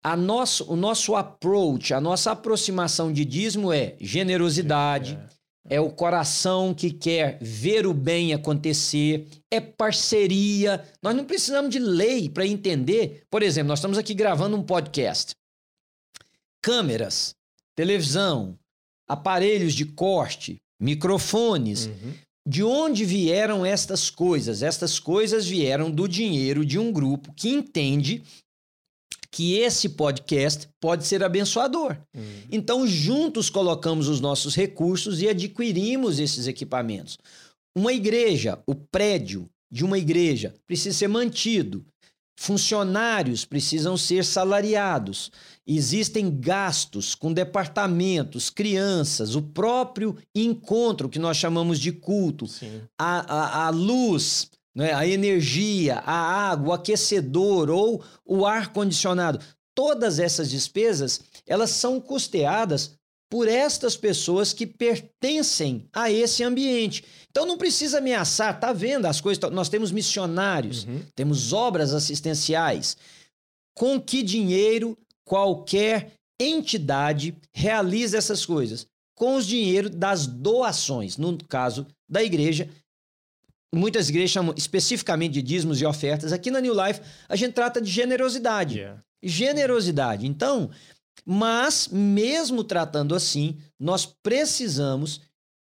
[0.03, 5.38] a nosso, o nosso approach, a nossa aproximação de dízimo é generosidade, é
[5.81, 10.83] o coração que quer ver o bem acontecer, é parceria.
[11.02, 13.24] Nós não precisamos de lei para entender.
[13.31, 15.33] Por exemplo, nós estamos aqui gravando um podcast.
[16.62, 17.35] Câmeras,
[17.76, 18.59] televisão,
[19.07, 21.87] aparelhos de corte, microfones.
[21.87, 22.14] Uhum.
[22.46, 24.62] De onde vieram estas coisas?
[24.62, 28.22] Estas coisas vieram do dinheiro de um grupo que entende
[29.30, 31.96] que esse podcast pode ser abençoador.
[32.14, 32.42] Uhum.
[32.50, 37.18] Então, juntos colocamos os nossos recursos e adquirimos esses equipamentos.
[37.76, 41.84] Uma igreja, o prédio de uma igreja precisa ser mantido.
[42.40, 45.30] Funcionários precisam ser salariados.
[45.66, 52.46] Existem gastos com departamentos, crianças, o próprio encontro que nós chamamos de culto,
[52.96, 56.12] a, a, a luz, né, a energia, a
[56.50, 59.40] água, o aquecedor ou o ar-condicionado.
[59.74, 62.92] Todas essas despesas, elas são custeadas
[63.28, 67.04] por estas pessoas que pertencem a esse ambiente.
[67.28, 71.02] Então não precisa ameaçar, tá vendo as coisas, nós temos missionários, Uhum.
[71.14, 72.96] temos obras assistenciais.
[73.74, 78.86] Com que dinheiro qualquer entidade realiza essas coisas?
[79.16, 82.68] Com os dinheiro das doações, no caso da igreja.
[83.74, 86.33] Muitas igrejas chamam especificamente de dízimos e ofertas.
[86.33, 88.78] Aqui na New Life, a gente trata de generosidade.
[88.78, 89.02] Yeah.
[89.22, 90.26] Generosidade.
[90.26, 90.70] Então,
[91.24, 95.20] mas mesmo tratando assim, nós precisamos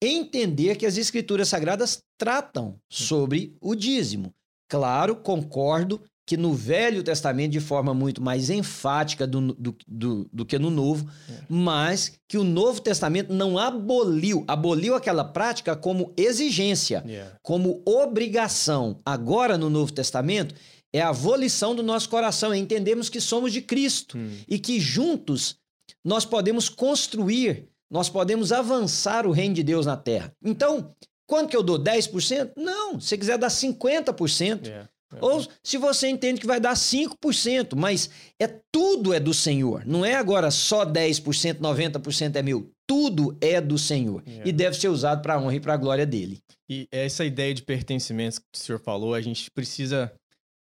[0.02, 4.32] entender que as escrituras sagradas tratam sobre o dízimo.
[4.68, 6.00] Claro, concordo
[6.30, 10.70] que no Velho Testamento, de forma muito mais enfática do, do, do, do que no
[10.70, 11.10] Novo,
[11.48, 17.36] mas que o Novo Testamento não aboliu, aboliu aquela prática como exigência Yeah.
[17.42, 20.54] como obrigação agora no Novo Testamento
[20.92, 24.30] é a volição do nosso coração, é entendermos que somos de Cristo Hum.
[24.46, 25.56] e que juntos
[26.04, 30.32] nós podemos construir, nós podemos avançar o reino de Deus na terra.
[30.44, 30.94] Então,
[31.26, 31.76] quanto que eu dou?
[31.76, 32.52] 10%?
[32.56, 34.66] Não, se você quiser dar 50%.
[34.66, 34.88] Yeah.
[35.20, 39.82] Ou se você entende que vai dar 5%, mas é tudo é do Senhor.
[39.86, 42.70] Não é agora só 10%, 90% é meu.
[42.86, 44.48] Tudo é do Senhor Yeah.
[44.48, 46.38] e deve ser usado para a honra e para a glória dele.
[46.68, 50.12] E essa ideia de pertencimento que o senhor falou, a gente precisa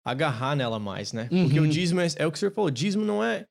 [0.05, 1.23] agarrar nela mais, né?
[1.29, 1.65] Porque Uhum.
[1.65, 3.45] o dízimo é, é o que o senhor falou, dízimo não é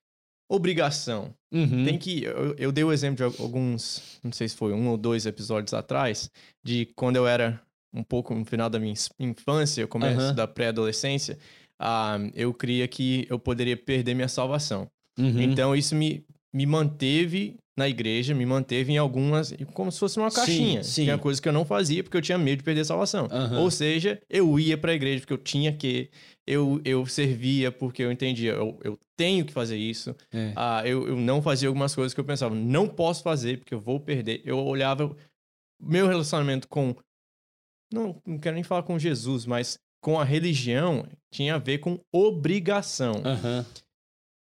[0.49, 1.33] obrigação.
[1.51, 1.85] Uhum.
[1.85, 2.23] Tem que.
[2.23, 5.73] Eu, eu dei o exemplo de alguns, não sei se foi um ou dois episódios
[5.73, 6.29] atrás,
[6.63, 7.61] de quando eu era
[7.93, 10.33] um pouco no final da minha infância, começo Aham.
[10.33, 11.37] da pré-adolescência,
[11.79, 14.87] ah, eu cria que eu poderia perder minha salvação.
[15.17, 15.41] Uhum.
[15.41, 20.29] Então isso me, me manteve na igreja, me manteve em algumas, como se fosse uma
[20.29, 20.83] Sim, caixinha.
[20.83, 21.03] sim.
[21.05, 23.27] Tinha coisa que eu não fazia porque eu tinha medo de perder a salvação.
[23.31, 23.57] Aham.
[23.57, 26.09] Ou seja, eu ia pra igreja porque eu tinha que,
[26.45, 30.13] eu, eu servia porque eu entendia, eu, eu tenho que fazer isso.
[30.33, 30.51] É.
[30.57, 33.79] Ah, eu, eu não fazia algumas coisas que eu pensava, não posso fazer porque eu
[33.79, 34.41] vou perder.
[34.43, 35.15] Eu olhava
[35.81, 36.93] meu relacionamento com,
[37.91, 41.99] não, não quero nem falar com Jesus, mas com a religião tinha a ver com
[42.11, 43.13] obrigação.
[43.25, 43.65] Aham.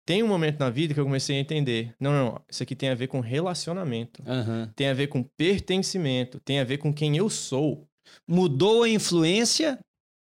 [0.08, 2.90] Tem um momento na vida que eu comecei a entender, não, não, isso aqui tem
[2.90, 4.72] a ver com relacionamento, Aham.
[4.76, 7.88] tem a ver com pertencimento, tem a ver com quem eu sou.
[8.28, 9.80] Mudou a influência,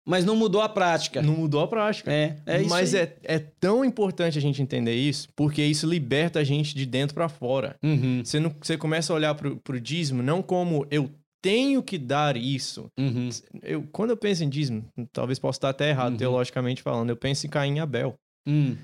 [0.06, 1.20] mas não mudou a prática.
[1.20, 2.12] Não mudou a prática.
[2.12, 6.38] É, é isso Mas é, é tão importante a gente entender isso, porque isso liberta
[6.38, 7.76] a gente de dentro pra fora.
[7.82, 11.10] Uhum, Você, não, você começa a olhar pro, pro dízimo não como eu
[11.42, 12.90] tenho que dar isso.
[12.99, 13.29] uhum.
[13.62, 16.18] Eu, quando eu penso em dízimo, talvez possa estar até errado Uhum.
[16.18, 18.14] teologicamente falando, eu penso em Caim e Abel.
[18.46, 18.77] Hum,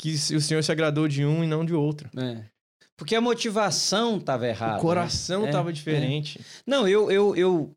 [0.00, 2.08] Que o Senhor se agradou de um e não de outro.
[2.16, 2.44] é.
[2.96, 4.78] Porque a motivação estava errada.
[4.78, 5.48] o coração né?
[5.50, 5.72] É, tava é.
[5.72, 6.40] diferente.
[6.66, 7.72] Não, eu, eu, eu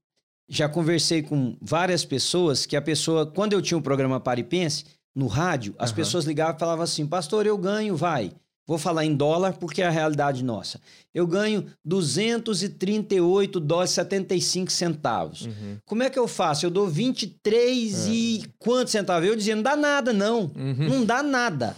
[0.49, 4.83] já conversei com várias pessoas que a pessoa, quando eu tinha um programa Paripense,
[5.15, 8.31] no rádio, as pessoas ligavam e falavam assim: Pastor, eu ganho, vai.
[8.71, 10.79] Vou falar em dólar porque é a realidade nossa.
[11.13, 15.41] Eu ganho 238 dólares e 75 centavos.
[15.45, 15.77] Uhum.
[15.85, 16.65] Como é que eu faço?
[16.65, 19.27] Eu dou 23 e quantos centavos?
[19.27, 20.49] Eu dizia, não dá nada, não.
[20.55, 20.87] Uhum.
[20.87, 21.75] Não dá nada.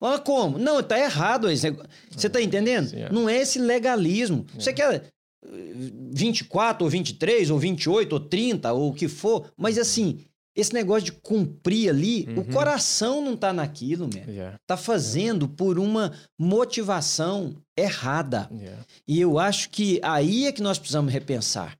[0.00, 0.58] Olha como?
[0.58, 1.88] Não, tá errado esse negócio.
[2.10, 2.88] Você tá entendendo?
[2.88, 3.12] Sim, é.
[3.12, 4.44] Não é esse legalismo.
[4.58, 5.72] Você quer eh,
[6.10, 10.18] 24 ou 23 ou 28 ou 30 ou o que for, mas assim,
[10.54, 12.44] esse negócio de cumprir ali, o Uhum.
[12.52, 14.24] coração não tá naquilo, meu.
[14.28, 18.48] Yeah, Tá fazendo por uma motivação errada.
[18.52, 18.84] yeah.
[19.08, 21.76] E eu acho que aí é que nós precisamos repensar.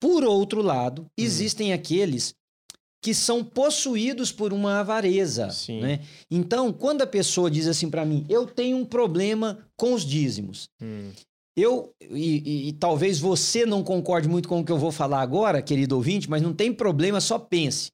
[0.00, 2.34] Por outro lado, existem aqueles
[3.04, 5.50] que são possuídos por uma avareza.
[5.50, 5.80] Sim.
[5.80, 6.00] Né?
[6.30, 10.68] Então, quando a pessoa diz assim para mim, eu tenho um problema com os dízimos.
[10.80, 11.10] Hum.
[11.56, 15.20] Eu, e, e- e talvez você não concorde muito com o que eu vou falar
[15.20, 17.90] agora, querido ouvinte, mas não tem problema, só pense.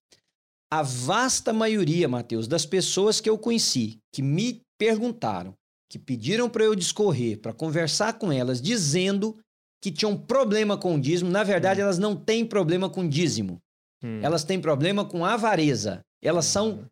[0.70, 5.54] A vasta maioria, Mateus, das pessoas que eu conheci, que me perguntaram,
[5.90, 9.36] que pediram para eu discorrer, para conversar com elas, dizendo
[9.82, 13.60] que tinham problema com o dízimo, na verdade, elas não têm problema com dízimo.
[14.04, 14.20] Hum.
[14.22, 16.00] Elas têm problema com avareza.
[16.22, 16.84] Elas são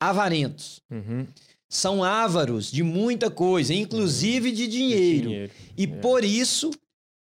[0.00, 0.80] avarentos.
[0.90, 1.26] Uhum.
[1.74, 5.28] São ávaros de muita coisa, inclusive de dinheiro.
[5.28, 5.52] Dinheiro.
[5.74, 5.86] E É.
[5.86, 6.70] por isso,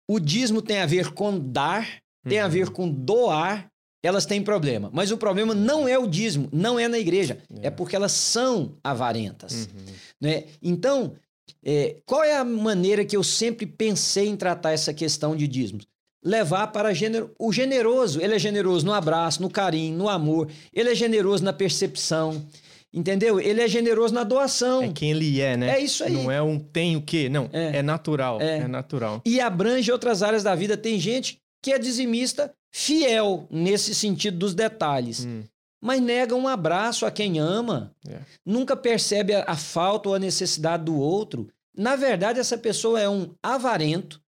[0.10, 1.86] o dízimo tem a ver com dar,
[2.26, 2.50] tem a Uhum.
[2.52, 3.70] ver com doar,
[4.02, 4.90] elas têm problema.
[4.94, 7.70] Mas o problema não é o dízimo, não é na igreja, é, É.
[7.70, 9.68] porque elas são avarentas.
[9.76, 9.94] Uhum.
[10.22, 10.46] Né?
[10.64, 11.16] Então,
[11.62, 15.86] é, qual é a maneira que eu sempre pensei em tratar essa questão de dízimos?
[16.24, 18.22] Levar para gênero, o generoso.
[18.22, 20.50] Ele é generoso no abraço, no carinho, no amor.
[20.74, 22.46] Ele é generoso na percepção.
[22.94, 23.40] Entendeu?
[23.40, 24.82] Ele é generoso na doação.
[24.82, 25.76] É quem ele é, né?
[25.76, 26.12] É isso aí.
[26.12, 27.30] Não é um tem o quê?
[27.30, 27.78] Não, É.
[27.78, 28.42] é, natural.
[28.42, 28.58] É.
[28.60, 28.68] É.
[28.68, 29.22] natural.
[29.26, 30.76] e abrange outras áreas da vida.
[30.76, 35.44] Tem gente que é dizimista fiel nesse sentido dos detalhes, Hum.
[35.84, 38.20] mas nega um abraço a quem ama, É.
[38.46, 41.48] nunca percebe a, a falta ou a necessidade do outro.
[41.78, 44.20] Na verdade, essa pessoa é um avarento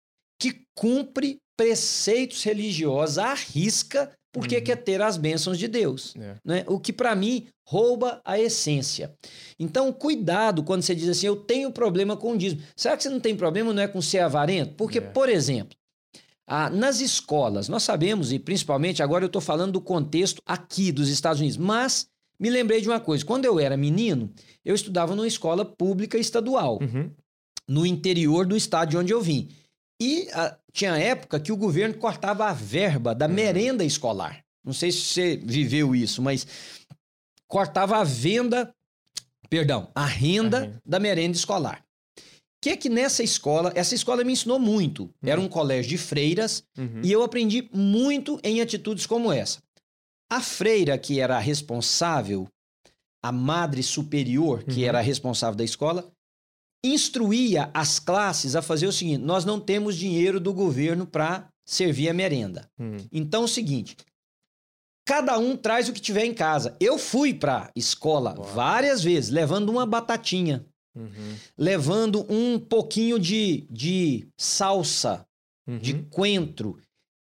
[0.41, 4.65] que cumpre preceitos religiosos à risca porque Uhum.
[4.65, 6.15] quer ter as bênçãos de Deus.
[6.17, 6.37] É.
[6.45, 6.65] Né?
[6.69, 9.13] O que para mim rouba a essência.
[9.59, 12.63] Então, cuidado quando você diz assim: eu tenho problema com o dízimo.
[12.77, 14.75] Será que você não tem problema não é com ser avarento?
[14.77, 15.01] Porque, É.
[15.01, 15.77] por exemplo,
[16.47, 21.09] ah, nas escolas, nós sabemos, e principalmente agora eu estou falando do contexto aqui dos
[21.09, 22.07] Estados Unidos, mas
[22.39, 24.33] me lembrei de uma coisa: quando eu era menino,
[24.65, 27.11] eu estudava numa escola pública estadual, Uhum.
[27.69, 29.49] no interior do estado de onde eu vim.
[30.01, 33.33] E ah, tinha época que o governo cortava a verba da Uhum.
[33.35, 34.43] merenda escolar.
[34.65, 36.47] Não sei se você viveu isso, mas
[37.47, 38.75] cortava a venda,
[39.49, 40.83] perdão, a renda A renda.
[40.87, 41.83] da merenda escolar.
[42.19, 42.23] O
[42.63, 45.11] que que nessa escola, essa escola me ensinou muito.
[45.23, 47.01] Era um colégio de freiras Uhum.
[47.03, 49.59] e eu aprendi muito em atitudes como essa.
[50.31, 52.47] A freira que era a responsável,
[53.23, 54.89] a madre superior que Uhum.
[54.89, 56.11] era a responsável da escola,
[56.85, 62.09] instruía as classes a fazer o seguinte: nós não temos dinheiro do governo para servir
[62.09, 62.69] a merenda.
[62.79, 62.97] Hum.
[63.13, 63.97] Então é o seguinte:
[65.07, 66.77] cada um traz o que tiver em casa.
[66.81, 68.45] Eu fui para escola Uau.
[68.45, 71.37] várias vezes, levando uma batatinha, Uhum.
[71.57, 75.25] levando um pouquinho de, de salsa,
[75.81, 76.05] de Uhum.
[76.11, 76.79] coentro,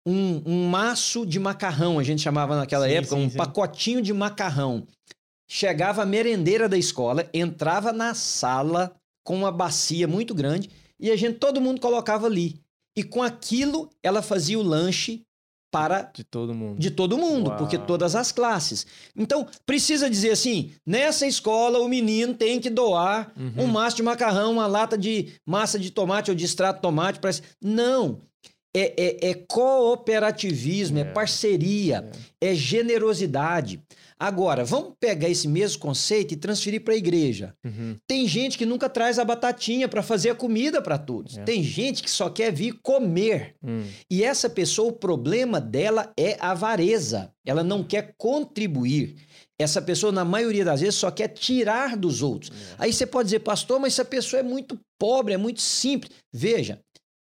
[0.07, 3.37] um, um maço de macarrão, a gente chamava naquela Sim, época, sim, um sim.
[3.37, 4.87] pacotinho de macarrão.
[5.51, 8.97] Chegava a merendeira da escola, entrava na sala
[9.29, 12.59] com uma bacia muito grande e a gente, todo mundo colocava ali.
[12.97, 15.21] E com aquilo, ela fazia o lanche
[15.71, 16.79] para De todo mundo.
[16.81, 17.59] de todo mundo, Uau.
[17.59, 18.87] porque todas as classes.
[19.15, 23.65] Então, precisa dizer assim: nessa escola o menino tem que doar Uhum.
[23.65, 27.19] um maço de macarrão, uma lata de massa de tomate ou de extrato de tomate.
[27.21, 27.31] Pra...
[27.63, 28.19] Não.
[28.77, 28.93] É,
[29.27, 31.05] é- é cooperativismo, é, É.
[31.05, 32.09] parceria,
[32.41, 33.81] é generosidade.
[34.21, 37.55] Agora, vamos pegar esse mesmo conceito e transferir para a igreja.
[37.65, 37.97] Uhum.
[38.07, 41.39] Tem gente que nunca traz a batatinha para fazer a comida para todos.
[41.39, 41.45] É.
[41.45, 43.55] Tem gente que só quer vir comer.
[43.63, 43.85] Hum.
[44.11, 47.31] E essa pessoa, o problema dela é a avareza.
[47.47, 49.15] Ela não quer contribuir.
[49.61, 52.51] Essa pessoa, na maioria das vezes, só quer tirar dos outros.
[52.77, 56.13] Aí você pode dizer, pastor, mas essa pessoa é muito pobre, é muito simples.
[56.33, 56.81] Veja,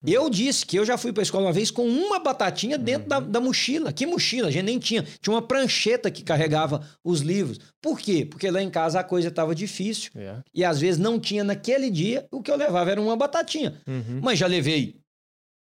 [0.05, 3.09] eu disse que eu já fui para a escola uma vez com uma batatinha dentro
[3.09, 3.91] da, da mochila.
[3.91, 4.47] Que mochila?
[4.47, 5.05] A gente nem tinha.
[5.21, 7.59] Tinha uma prancheta que carregava os livros.
[7.81, 8.25] Por quê?
[8.25, 10.11] Porque lá em casa a coisa estava difícil.
[10.15, 10.43] Yeah.
[10.53, 12.25] E às vezes não tinha naquele dia.
[12.31, 13.75] O que eu levava era uma batatinha.
[13.85, 14.21] Uhum.
[14.21, 14.99] Mas já levei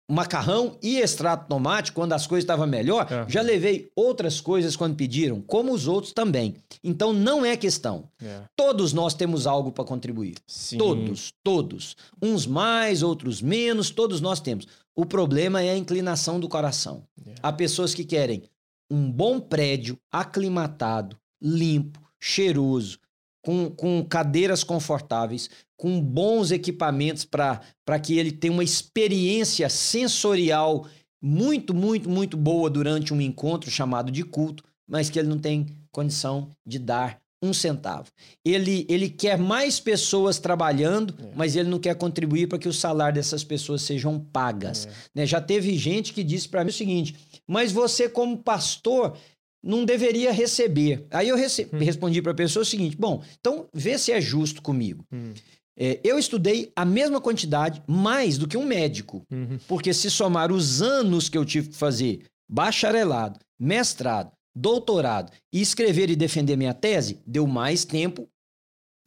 [0.09, 3.07] macarrão e extrato de tomate quando as coisas estavam melhor.
[3.11, 3.25] Aham.
[3.29, 6.55] Já levei outras coisas quando pediram, como os outros também.
[6.83, 8.09] Então não é questão.
[8.21, 8.41] É.
[8.55, 10.35] Todos nós temos algo para contribuir.
[10.45, 10.77] Sim.
[10.77, 11.95] Todos, todos.
[12.21, 14.67] Uns mais, outros menos, todos nós temos.
[14.95, 17.03] O problema é a inclinação do coração.
[17.17, 17.39] Yeah.
[17.41, 18.43] Há pessoas que querem
[18.91, 22.99] um bom prédio, aclimatado, limpo, cheiroso,
[23.41, 25.49] com, com cadeiras confortáveis,
[25.83, 30.87] com bons equipamentos para que ele tenha uma experiência sensorial
[31.21, 35.65] muito, muito, muito boa durante um encontro chamado de culto, mas que ele não tem
[35.91, 38.09] condição de dar um centavo.
[38.45, 41.31] Ele, ele quer mais pessoas trabalhando, É.
[41.35, 44.85] mas ele não quer contribuir para que o salário dessas pessoas sejam pagas.
[44.85, 44.91] É.
[45.15, 45.25] né?
[45.25, 47.13] Já teve gente que disse para mim o seguinte:
[47.45, 49.17] mas você, como pastor,
[49.61, 51.05] não deveria receber.
[51.11, 51.77] Aí eu rece- Hum.
[51.79, 55.03] respondi para a pessoa o seguinte: bom, então vê se é justo comigo.
[55.11, 55.33] Hum.
[55.77, 59.25] É, eu estudei a mesma quantidade, mais do que um médico.
[59.31, 59.57] Uhum.
[59.67, 66.09] Porque se somar os anos que eu tive que fazer, bacharelado, mestrado, doutorado, e escrever
[66.09, 68.27] e defender minha tese, deu mais tempo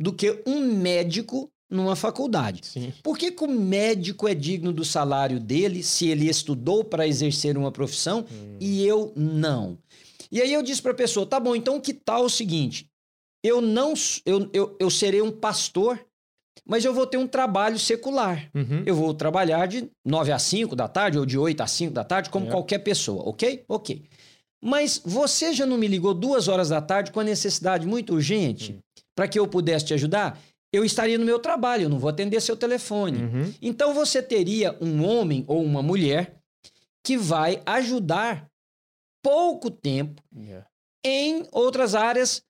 [0.01, 2.61] do que um médico numa faculdade.
[2.65, 2.93] Sim.
[3.03, 7.57] Por que, que o médico é digno do salário dele se ele estudou para exercer
[7.57, 8.57] uma profissão Hum.
[8.61, 9.79] e eu não?
[10.31, 12.87] E aí eu disse para a pessoa: tá bom, então que tal o seguinte?
[13.43, 16.05] Eu não, eu, eu, eu serei um pastor,
[16.67, 18.51] mas eu vou ter um trabalho secular.
[18.55, 18.83] Uhum.
[18.85, 22.03] Eu vou trabalhar de 9 às 5 da tarde ou de 8 às 5 da
[22.05, 22.51] tarde, como É.
[22.51, 23.65] qualquer pessoa, ok?
[23.69, 24.03] Ok.
[24.63, 28.73] Mas você já não me ligou duas horas da tarde com a necessidade muito urgente
[28.73, 28.79] Hum.
[29.15, 30.39] para que eu pudesse te ajudar?
[30.73, 33.23] Eu estaria no meu trabalho, eu não vou atender seu telefone.
[33.23, 33.55] Uhum.
[33.63, 36.35] Então você teria um homem ou uma mulher
[37.05, 38.47] que vai ajudar
[39.23, 40.67] pouco tempo Yeah.
[41.05, 42.43] em outras áreas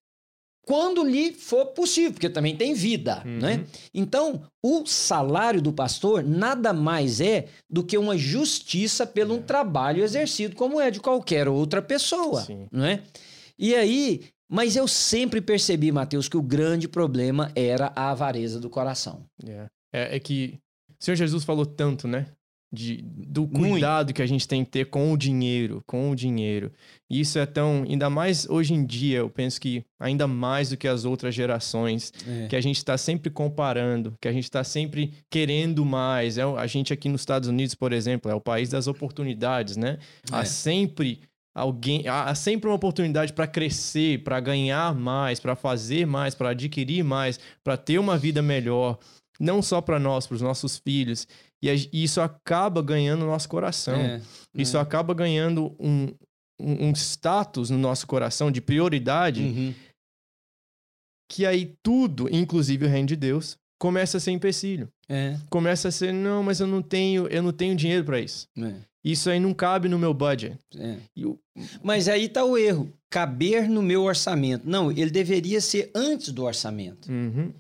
[0.67, 3.39] quando lhe for possível, porque também tem vida, Uhum.
[3.39, 3.65] né?
[3.95, 9.43] Então, o salário do pastor nada mais é do que uma justiça pelo um É.
[9.43, 12.67] trabalho exercido como é de qualquer outra pessoa, Sim.
[12.73, 13.01] não é?
[13.57, 18.69] E aí, mas eu sempre percebi, Mateus, que o grande problema era a avareza do
[18.69, 19.25] coração.
[19.45, 19.69] Yeah.
[19.93, 20.59] É, é que
[21.01, 22.27] o Senhor Jesus falou tanto, né?
[22.73, 23.71] De, do Muito.
[23.71, 26.73] cuidado que a gente tem que ter com o dinheiro, com o dinheiro.
[27.09, 30.77] E isso é tão, ainda mais hoje em dia, eu penso que ainda mais do
[30.77, 32.13] que as outras gerações,
[32.49, 36.37] que a gente está sempre comparando, que a gente está sempre querendo mais.
[36.37, 39.99] É, a gente aqui nos Estados Unidos, por exemplo, é o país das oportunidades, né?
[40.31, 40.35] É.
[40.35, 41.21] Há sempre
[41.55, 46.51] alguém, há há sempre uma oportunidade para crescer, para ganhar mais, para fazer mais, para
[46.51, 48.99] adquirir mais, para ter uma vida melhor,
[49.39, 51.27] não só para nós, para os nossos filhos.
[51.63, 53.97] E e isso acaba ganhando o nosso coração.
[53.97, 54.21] É,
[54.55, 54.81] Isso é.
[54.81, 56.09] acaba ganhando um,
[56.61, 59.75] um, um status no nosso coração de prioridade Uhum.
[61.31, 64.89] que aí tudo, inclusive o reino de Deus, começa a ser empecilho.
[65.09, 68.49] É, Começa a ser, não, mas eu não tenho, eu não tenho dinheiro para isso.
[68.59, 70.57] é, Isso aí não cabe no meu budget.
[70.77, 70.97] é.
[71.15, 71.39] E o-
[71.83, 72.93] Mas aí está o erro.
[73.09, 74.69] Caber no meu orçamento.
[74.69, 77.11] Não, ele deveria ser antes do orçamento.
[77.11, 77.53] Uhum.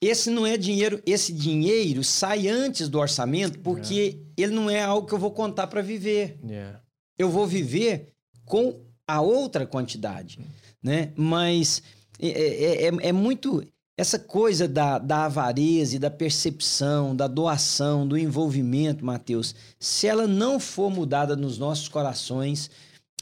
[0.00, 5.06] Esse não é dinheiro, esse dinheiro sai antes do orçamento porque ele não é algo
[5.06, 6.38] que eu vou contar para viver.
[6.44, 6.80] Yeah.
[7.18, 8.12] Eu vou viver
[8.48, 8.74] com
[9.06, 10.40] a outra quantidade,
[10.82, 11.12] né?
[11.16, 11.82] Mas
[12.20, 13.62] é, é- é- é muito
[13.96, 19.54] essa coisa da, da avareza e da percepção, da doação, do envolvimento, Mateus.
[19.80, 22.70] Se ela não for mudada nos nossos corações,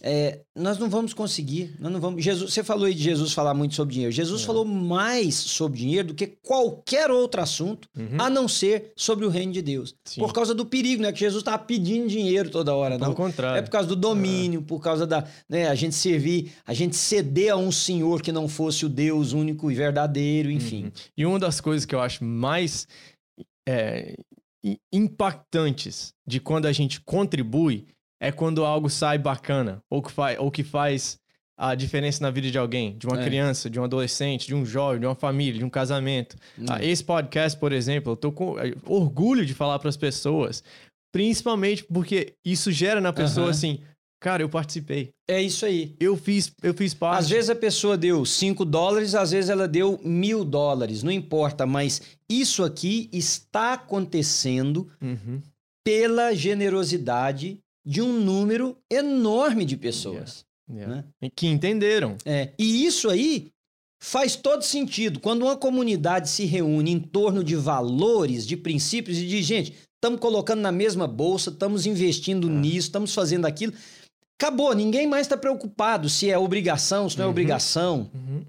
[0.09, 1.75] é, nós não vamos conseguir.
[1.81, 2.23] Nós não vamos.
[2.23, 4.13] Jesus, você falou aí de Jesus falar muito sobre dinheiro.
[4.13, 4.47] Jesus É.
[4.47, 8.17] falou mais sobre dinheiro do que qualquer outro assunto, Uhum.
[8.21, 9.97] a não ser sobre o reino de Deus.
[10.05, 10.21] Sim.
[10.21, 11.11] Por causa do perigo, né?
[11.11, 12.97] Que Jesus estava pedindo dinheiro toda hora.
[12.97, 13.17] Pelo Não.
[13.17, 13.59] contrário.
[13.59, 15.27] É por causa do domínio, por causa da.
[15.49, 19.33] Né, a gente servir, a gente ceder a um senhor que não fosse o Deus
[19.33, 20.85] único e verdadeiro, enfim.
[20.85, 20.93] Uhum.
[21.17, 22.87] E uma das coisas que eu acho mais
[23.69, 24.15] é,
[24.93, 27.87] impactantes de quando a gente contribui
[28.21, 31.19] é quando algo sai bacana, ou que, faz, ou que faz
[31.59, 33.25] a diferença na vida de alguém, de uma É.
[33.25, 36.37] criança, de um adolescente, de um jovem, de uma família, de um casamento.
[36.59, 36.67] Hum.
[36.69, 40.63] Ah, esse podcast, por exemplo, eu tô com eh, orgulho de falar para as pessoas,
[41.13, 43.51] principalmente porque isso gera na pessoa Aham.
[43.53, 43.81] assim,
[44.21, 45.97] cara, eu participei, É isso aí.
[45.99, 47.21] eu fiz, eu fiz parte.
[47.21, 51.65] Às vezes a pessoa deu 5 dólares, às vezes ela deu mil dólares, não importa,
[51.67, 55.41] mas isso aqui está acontecendo Uhum.
[55.83, 60.45] pela generosidade de um número enorme de pessoas.
[60.69, 60.97] Yeah.
[60.97, 61.05] Né?
[61.23, 62.17] E Que entenderam.
[62.25, 63.53] É, e isso aí
[64.03, 65.21] faz todo sentido.
[65.21, 70.19] Quando uma comunidade se reúne em torno de valores, de princípios e de gente, estamos
[70.21, 73.73] colocando na mesma bolsa, estamos investindo nisso, estamos fazendo aquilo.
[74.39, 77.31] Acabou, ninguém mais está preocupado se é obrigação, se não é Uhum.
[77.31, 78.11] obrigação.
[78.13, 78.43] Uhum.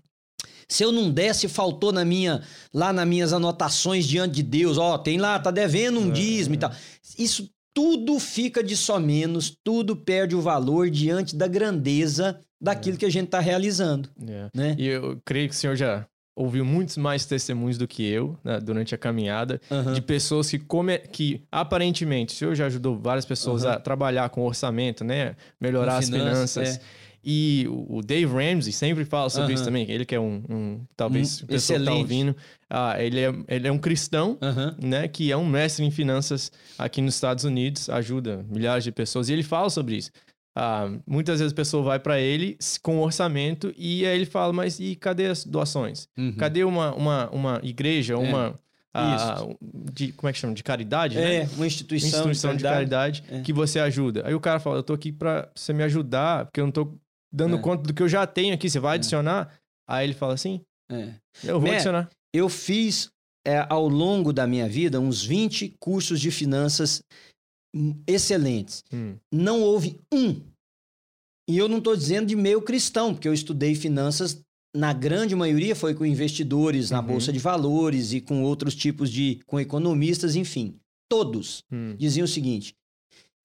[0.70, 2.42] Se eu não der, se faltou na minha,
[2.74, 6.56] lá nas minhas anotações diante de Deus, ó, tem lá, tá devendo um É, dízimo
[6.56, 6.58] é.
[6.58, 6.72] e tal.
[7.18, 13.06] Isso tudo fica de só menos, tudo perde o valor diante da grandeza daquilo que
[13.06, 14.10] a gente está realizando.
[14.28, 14.50] É.
[14.52, 14.76] Né?
[14.80, 18.60] E eu creio que o senhor já ouviu muitos mais testemunhos do que eu né,
[18.60, 19.94] durante a caminhada Aham.
[19.94, 23.76] de pessoas que, come, que aparentemente, o senhor já ajudou várias pessoas Aham.
[23.76, 25.36] a trabalhar com orçamento, né?
[25.62, 26.78] Melhorar Com as finanças, finanças.
[26.78, 26.82] é.
[27.30, 29.86] E o Dave Ramsey sempre fala sobre isso também.
[29.92, 32.34] Ele que é um, um- talvez Um o pessoal que tá ouvindo,
[32.70, 34.38] ah, ele, é, ele é um cristão,
[34.82, 35.10] né?
[35.10, 39.28] Que é um mestre em finanças aqui nos Estados Unidos, ajuda milhares de pessoas.
[39.28, 40.10] E ele fala sobre isso.
[40.56, 44.80] Ah, muitas vezes a pessoa vai para ele com orçamento e aí ele fala, mas
[44.80, 46.08] e cadê as doações?
[46.18, 46.32] Uhum.
[46.38, 48.58] Cadê uma, uma, uma igreja, uma...
[48.94, 49.46] ah,
[49.94, 50.54] de, como é que chama?
[50.54, 51.36] De caridade, né?
[51.44, 53.42] É, uma instituição, instituição de caridade, É.
[53.42, 54.24] que você ajuda.
[54.26, 56.94] Aí o cara fala, eu tô aqui pra você me ajudar, porque eu não tô
[57.32, 57.62] dando É.
[57.62, 59.54] conta do que eu já tenho aqui, você vai adicionar?
[59.88, 61.14] Aí ele fala assim, É.
[61.44, 61.76] eu vou Né?
[61.76, 62.10] adicionar.
[62.34, 63.10] Eu fiz,
[63.46, 67.02] é, ao longo da minha vida, uns 20 cursos de finanças
[68.08, 68.84] excelentes.
[68.92, 70.42] Hum, Não houve um.
[71.50, 74.42] E eu não estou dizendo de meio cristão, porque eu estudei finanças,
[74.76, 77.08] na grande maioria foi com investidores na Uhum.
[77.08, 79.40] Bolsa de Valores e com outros tipos de.
[79.48, 80.78] com economistas, enfim.
[81.10, 82.74] Todos hum, diziam o seguinte: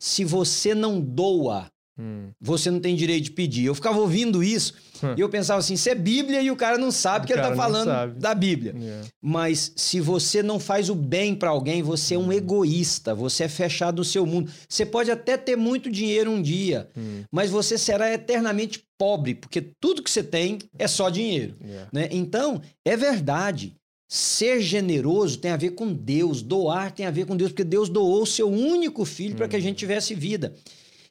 [0.00, 2.30] se você não doa, hum.
[2.40, 3.64] você não tem direito de pedir.
[3.66, 4.74] Eu ficava ouvindo isso
[5.04, 5.14] Hum.
[5.16, 7.40] e eu pensava assim: isso é Bíblia e o cara não sabe O que ele
[7.40, 8.20] está falando sabe.
[8.20, 8.72] da Bíblia.
[8.78, 9.08] Yeah.
[9.20, 13.48] Mas se você não faz o bem para alguém, você é um egoísta, você é
[13.48, 14.50] fechado no seu mundo.
[14.68, 19.60] Você pode até ter muito dinheiro um dia, Hum, mas você será eternamente pobre, porque
[19.80, 21.56] tudo que você tem é só dinheiro.
[21.64, 21.88] yeah.
[21.92, 22.08] Né?
[22.12, 23.74] Então, é verdade.
[24.08, 27.88] Ser generoso tem a ver com Deus, doar tem a ver com Deus, porque Deus
[27.88, 29.62] doou o seu único filho para que a Uhum.
[29.64, 30.54] gente tivesse vida.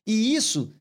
[0.08, 0.74] E isso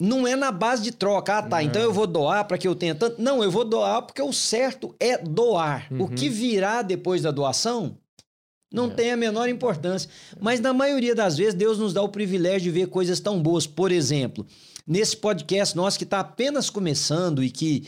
[0.00, 1.38] não é na base de troca.
[1.38, 3.20] Ah, tá, então eu vou doar para que eu tenha tanto.
[3.20, 5.88] Não, eu vou doar porque o certo é doar.
[5.92, 6.08] O Uhum.
[6.08, 7.98] que virá depois da doação
[8.72, 8.94] não É.
[8.94, 10.08] tem a menor importância.
[10.40, 13.66] Mas na maioria das vezes, Deus nos dá o privilégio de ver coisas tão boas.
[13.66, 14.46] Por exemplo,
[14.86, 17.86] nesse podcast nosso que está apenas começando e que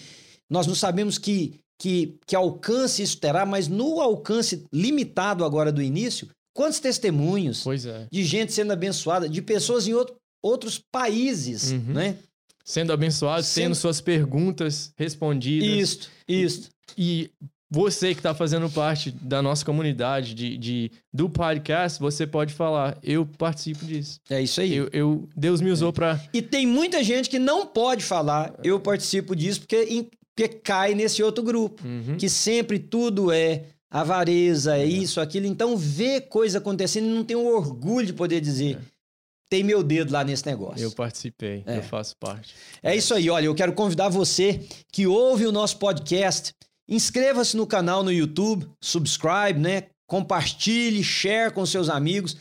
[0.48, 5.80] nós não sabemos que, que, que alcance isso terá, mas no alcance limitado agora do
[5.80, 8.08] início, quantos testemunhos Pois é.
[8.10, 11.92] de gente sendo abençoada, de pessoas em outro, outros países, Uhum.
[11.94, 12.16] né?
[12.64, 15.68] Sendo abençoado, Sendo- tendo suas perguntas respondidas.
[15.68, 16.68] Isto, isto.
[16.96, 17.30] E
[17.72, 22.98] você que está fazendo parte da nossa comunidade de, de- do podcast, você pode falar,
[23.02, 24.20] eu participo disso.
[24.28, 24.74] É isso aí.
[24.74, 28.78] Eu, eu- Deus me usou para E tem muita gente que não pode falar, eu
[28.78, 31.82] participo disso, porque, porque cai nesse outro grupo.
[31.86, 32.16] Uhum.
[32.16, 35.46] Que sempre tudo é avareza, é isso, aquilo.
[35.46, 38.78] Então, vê coisa acontecendo e não tem o orgulho de poder dizer,
[39.50, 40.82] tem meu dedo lá nesse negócio.
[40.82, 41.78] Eu participei, É.
[41.78, 42.54] eu faço parte.
[42.82, 44.60] É isso aí, olha, eu quero convidar você
[44.92, 46.54] que ouve o nosso podcast,
[46.88, 49.84] inscreva-se no canal no YouTube, subscribe, né?
[50.06, 52.36] Compartilhe, share com seus amigos.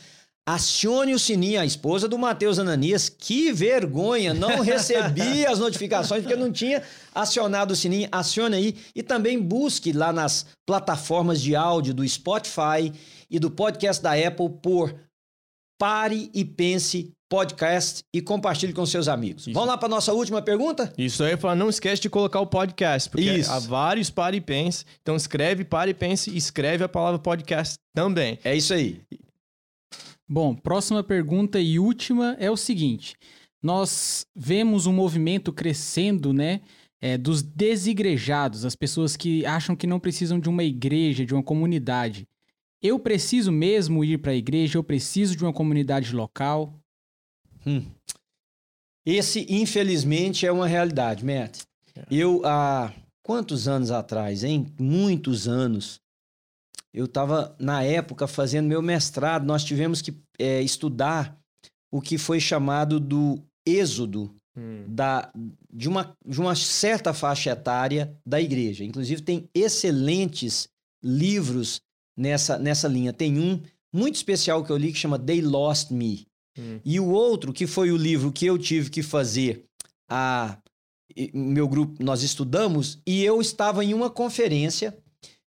[0.48, 3.08] Acione o sininho, a esposa do Matheus Ananias.
[3.08, 6.82] Que vergonha, não recebi as notificações porque não tinha
[7.14, 8.08] acionado o sininho.
[8.10, 12.92] Acione aí e também busque lá nas plataformas de áudio do Spotify
[13.30, 14.92] e do podcast da Apple por
[15.80, 19.44] Pare e Pense Podcast e compartilhe com seus amigos.
[19.44, 19.54] Isso.
[19.54, 20.92] Vamos lá para nossa última pergunta?
[20.98, 23.50] Isso aí, falar, não esquece de colocar o podcast, porque Isso.
[23.50, 24.84] há vários para e pense.
[25.00, 28.38] Então escreve para e pense e escreve a palavra podcast também.
[28.44, 29.00] É isso aí.
[30.28, 33.16] Bom, próxima pergunta e última é o seguinte:
[33.62, 36.60] nós vemos um movimento crescendo, né?
[37.00, 41.42] é, dos desigrejados, as pessoas que acham que não precisam de uma igreja, de uma
[41.42, 42.28] comunidade.
[42.82, 44.78] Eu preciso mesmo ir para a igreja?
[44.78, 46.74] Eu preciso de uma comunidade local?
[49.04, 51.62] Esse, infelizmente, é uma realidade, Matt.
[52.10, 54.66] Eu, há quantos anos atrás, hein?
[54.78, 56.00] Muitos anos.
[56.92, 59.44] Eu estava, na época, fazendo meu mestrado.
[59.44, 61.38] Nós tivemos que é, estudar
[61.90, 65.32] o que foi chamado do êxodo Hum, da,
[65.72, 68.84] de, uma, de uma certa faixa etária da igreja.
[68.84, 70.68] Inclusive, tem excelentes
[71.02, 71.80] livros
[72.16, 73.12] nessa, nessa linha.
[73.12, 73.60] Tem um
[73.92, 76.26] muito especial que eu li que chama They Lost Me.
[76.58, 79.64] hum, E o outro, que foi o livro que eu tive que fazer,
[80.08, 80.58] a
[81.34, 84.96] meu grupo, nós estudamos, e eu estava em uma conferência.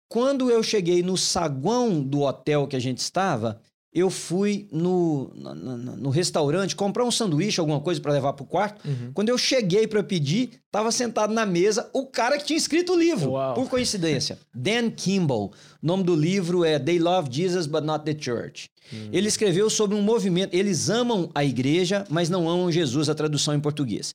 [0.09, 3.59] Quando eu cheguei no saguão do hotel que a gente estava,
[3.97, 8.45] eu fui no, na- no restaurante comprar um sanduíche, alguma coisa para levar para o
[8.47, 8.87] quarto.
[8.87, 9.11] uhum.
[9.13, 12.95] Quando eu cheguei para pedir, estava sentado na mesa o cara que tinha escrito o
[12.99, 13.53] livro, Uau.
[13.55, 14.37] por coincidência.
[14.53, 15.51] Dan Kimball.
[15.81, 18.69] O nome do livro é They Love Jesus But Not the Church.
[18.93, 19.09] Hum.
[19.11, 20.53] Ele escreveu sobre um movimento.
[20.53, 24.13] Eles amam a igreja, mas não amam Jesus, a tradução em português.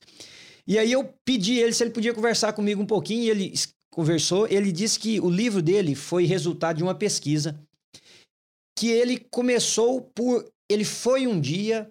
[0.65, 3.53] E aí eu pedi ele se ele podia conversar comigo um pouquinho, e ele
[3.91, 4.47] conversou.
[4.49, 7.59] Ele disse que o livro dele foi resultado de uma pesquisa
[8.77, 11.89] que ele começou por ele foi um dia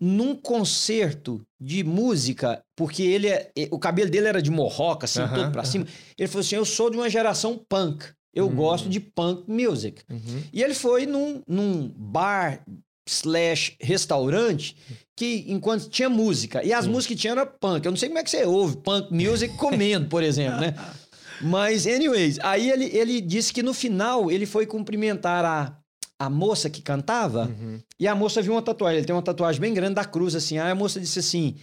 [0.00, 5.50] num concerto de música, porque ele é, o cabelo dele era de morroca, assim, todo
[5.52, 5.86] pra cima.
[6.18, 8.04] Ele falou assim: Eu sou de uma geração punk.
[8.34, 8.54] Eu Hum.
[8.54, 10.02] gosto de punk music.
[10.10, 10.42] Uhum.
[10.52, 12.64] E ele foi num, num bar
[13.08, 14.76] slash restaurante
[15.16, 16.64] que enquanto tinha música.
[16.64, 16.90] E as Sim.
[16.90, 17.84] músicas que tinha era punk.
[17.84, 20.74] Eu não sei como é que você ouve punk music comendo, por exemplo, né?
[21.40, 25.76] Mas, anyways, aí ele, ele disse que no final ele foi cumprimentar a,
[26.18, 27.80] a moça que cantava Uhum.
[27.98, 28.98] e a moça viu uma tatuagem.
[28.98, 30.58] Ele tem uma tatuagem bem grande da cruz, assim.
[30.58, 31.56] Aí a moça disse assim: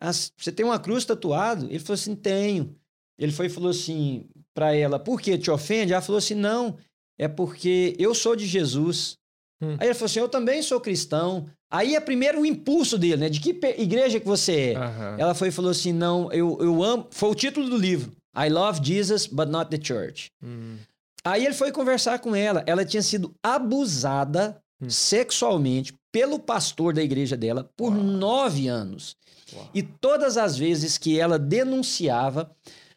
[0.00, 1.66] "Ah, Você tem uma cruz tatuado?
[1.66, 2.74] Ele falou assim: Tenho.
[3.18, 5.92] Ele foi e falou assim pra ela: Por que te ofende?
[5.92, 6.76] Ela falou assim: Não,
[7.18, 9.16] é porque eu sou de Jesus.
[9.60, 9.76] Hum.
[9.80, 11.46] Aí ele falou assim: Eu também sou cristão.
[11.70, 13.28] Aí é primeiro o impulso dele, né?
[13.28, 14.76] De que igreja que você é?
[14.76, 15.16] Aham.
[15.18, 17.06] Ela foi e falou assim: Não, eu, eu amo.
[17.10, 20.30] Foi o título do livro: I love Jesus, but not the church.
[20.42, 20.76] Hum.
[21.24, 22.62] Aí ele foi conversar com ela.
[22.66, 24.88] Ela tinha sido abusada Hum.
[24.88, 28.00] sexualmente pelo pastor da igreja dela por Uau.
[28.00, 29.16] nove anos.
[29.52, 29.68] Uau.
[29.74, 32.54] E todas as vezes que ela denunciava,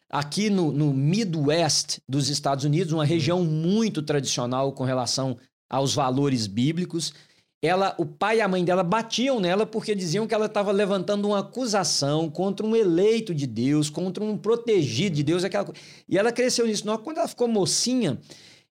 [0.08, 5.36] aqui no, no Midwest dos Estados Unidos, uma região muito tradicional com relação
[5.68, 7.12] aos valores bíblicos,
[7.62, 11.28] ela, o pai e a mãe dela batiam nela porque diziam que ela estava levantando
[11.28, 15.80] uma acusação contra um eleito de Deus, contra um protegido de Deus, aquela coisa.
[16.08, 16.84] E ela cresceu nisso.
[16.84, 18.18] Não, quando ela ficou mocinha,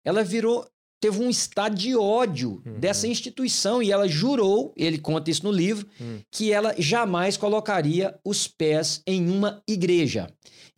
[0.04, 0.66] ela virou
[1.00, 2.80] teve um estado de ódio Uhum.
[2.80, 6.20] dessa instituição e ela jurou, ele conta isso no livro, Hum.
[6.30, 10.28] que ela jamais colocaria os pés em uma igreja.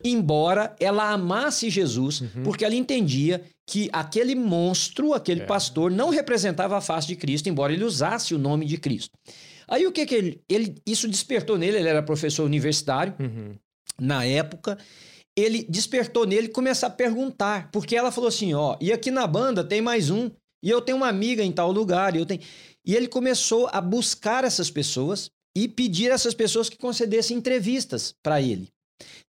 [0.02, 2.42] Embora ela amasse Jesus, Uhum.
[2.42, 5.46] porque ela entendia que aquele monstro, aquele É.
[5.46, 9.10] pastor, não representava a face de Cristo, embora ele usasse o nome de Cristo.
[9.66, 13.54] Aí o que que ele, ele isso despertou nele, ele era professor universitário, Uhum.
[13.98, 14.76] na época,
[15.36, 19.64] ele despertou nele começar a perguntar, porque ela falou assim, ó, e aqui na banda
[19.64, 20.30] tem mais um,
[20.62, 22.40] e eu tenho uma amiga em tal lugar, e eu tenho...
[22.86, 28.14] E ele começou a buscar essas pessoas e pedir a essas pessoas que concedessem entrevistas
[28.22, 28.68] para ele.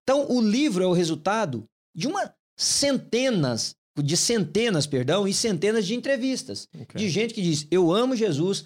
[0.02, 1.64] Então, o livro é o resultado
[1.96, 6.98] de uma centenas, de centenas, perdão, e centenas de entrevistas Ok.
[7.00, 8.64] de gente que diz: "Eu amo Jesus,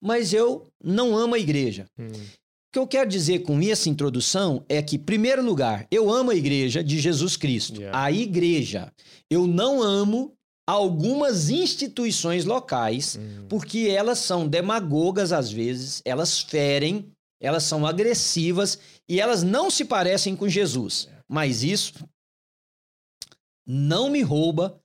[0.00, 1.86] mas eu não amo a igreja".
[1.98, 2.06] Hum.
[2.08, 6.30] O que eu quero dizer com essa introdução é que, em primeiro lugar, eu amo
[6.30, 7.80] a igreja de Jesus Cristo.
[7.80, 8.02] Yeah.
[8.02, 8.90] A igreja.
[9.30, 10.32] Eu não amo
[10.66, 13.44] algumas instituições locais, Hum.
[13.48, 17.08] porque elas são demagogas às vezes, elas ferem,
[17.40, 18.78] elas são agressivas
[19.08, 21.08] e elas não se parecem com Jesus.
[21.28, 21.92] Mas isso
[23.66, 24.80] não me rouba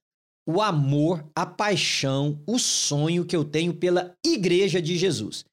[0.45, 5.43] o amor, a paixão, o sonho que eu tenho pela igreja de Jesus.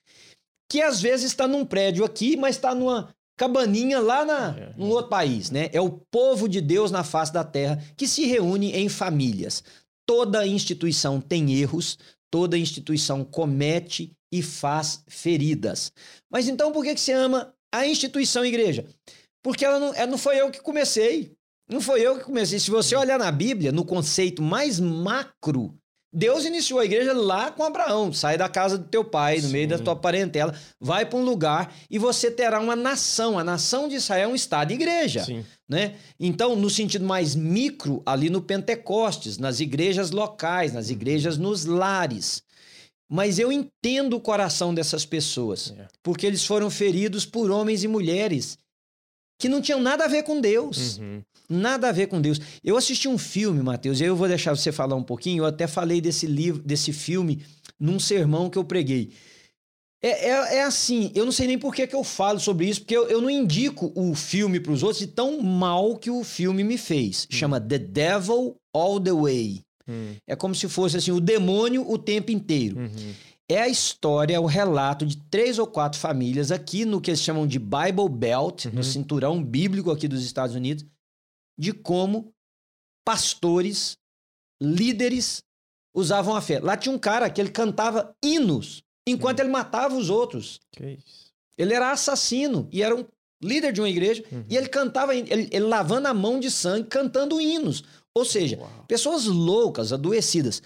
[0.70, 4.72] Que às vezes está num prédio aqui, mas está numa cabaninha lá na, É.
[4.76, 5.68] num outro país, né?
[5.72, 9.64] É o povo de Deus na face da terra que se reúne em famílias.
[10.06, 11.98] Toda instituição tem erros,
[12.30, 15.92] toda instituição comete e faz feridas.
[16.30, 18.84] Mas então por que, que você ama a instituição igreja?
[19.42, 21.32] Porque ela não, é, não foi eu que comecei.
[21.74, 22.60] Não foi eu que comecei.
[22.60, 25.74] Se você olhar na Bíblia, no conceito mais macro,
[26.12, 28.12] Deus iniciou a igreja lá com Abraão.
[28.12, 29.82] Sai da casa do teu pai, no meio da Sim.
[29.82, 33.36] tua parentela, vai para um lugar e você terá uma nação.
[33.36, 35.44] A nação de Israel é um estado de igreja Sim.
[35.68, 35.96] né?
[36.20, 42.40] Então, no sentido mais micro, ali no Pentecostes, nas igrejas locais, nas igrejas nos lares.
[43.10, 45.88] Mas eu entendo o coração dessas pessoas, Yeah.
[46.04, 48.56] porque eles foram feridos por homens e mulheres
[49.40, 50.98] que não tinham nada a ver com Deus.
[50.98, 51.20] Uhum.
[51.48, 52.40] Nada a ver com Deus.
[52.62, 55.42] Eu assisti um filme, Mateus, e aí eu vou deixar você falar um pouquinho.
[55.42, 57.42] Eu até falei desse livro, desse filme,
[57.78, 59.10] num sermão que eu preguei.
[60.02, 62.80] É, é, é assim, eu não sei nem por que, que eu falo sobre isso,
[62.80, 66.22] porque eu, eu não indico o filme para os outros de tão mal que o
[66.22, 67.26] filme me fez.
[67.30, 69.62] Chama The Devil All the Way.
[69.88, 70.14] Hum.
[70.26, 72.78] É como se fosse assim, o demônio o tempo inteiro.
[72.78, 73.12] Uhum.
[73.48, 77.46] É a história, o relato de três ou quatro famílias aqui no que eles chamam
[77.46, 78.82] de Bible Belt, no Uhum.
[78.82, 80.84] cinturão bíblico aqui dos Estados Unidos,
[81.58, 82.32] de como
[83.04, 83.96] pastores,
[84.60, 85.42] líderes
[85.94, 86.58] usavam a fé.
[86.60, 90.60] Lá tinha um cara que ele cantava hinos enquanto ele matava os outros.
[91.56, 93.04] Ele era assassino e era um
[93.42, 94.44] líder de uma igreja Uhum.
[94.48, 97.84] e ele cantava, ele, ele lavando a mão de sangue, cantando hinos.
[98.16, 98.84] Ou seja, Uau.
[98.88, 100.62] pessoas loucas, adoecidas.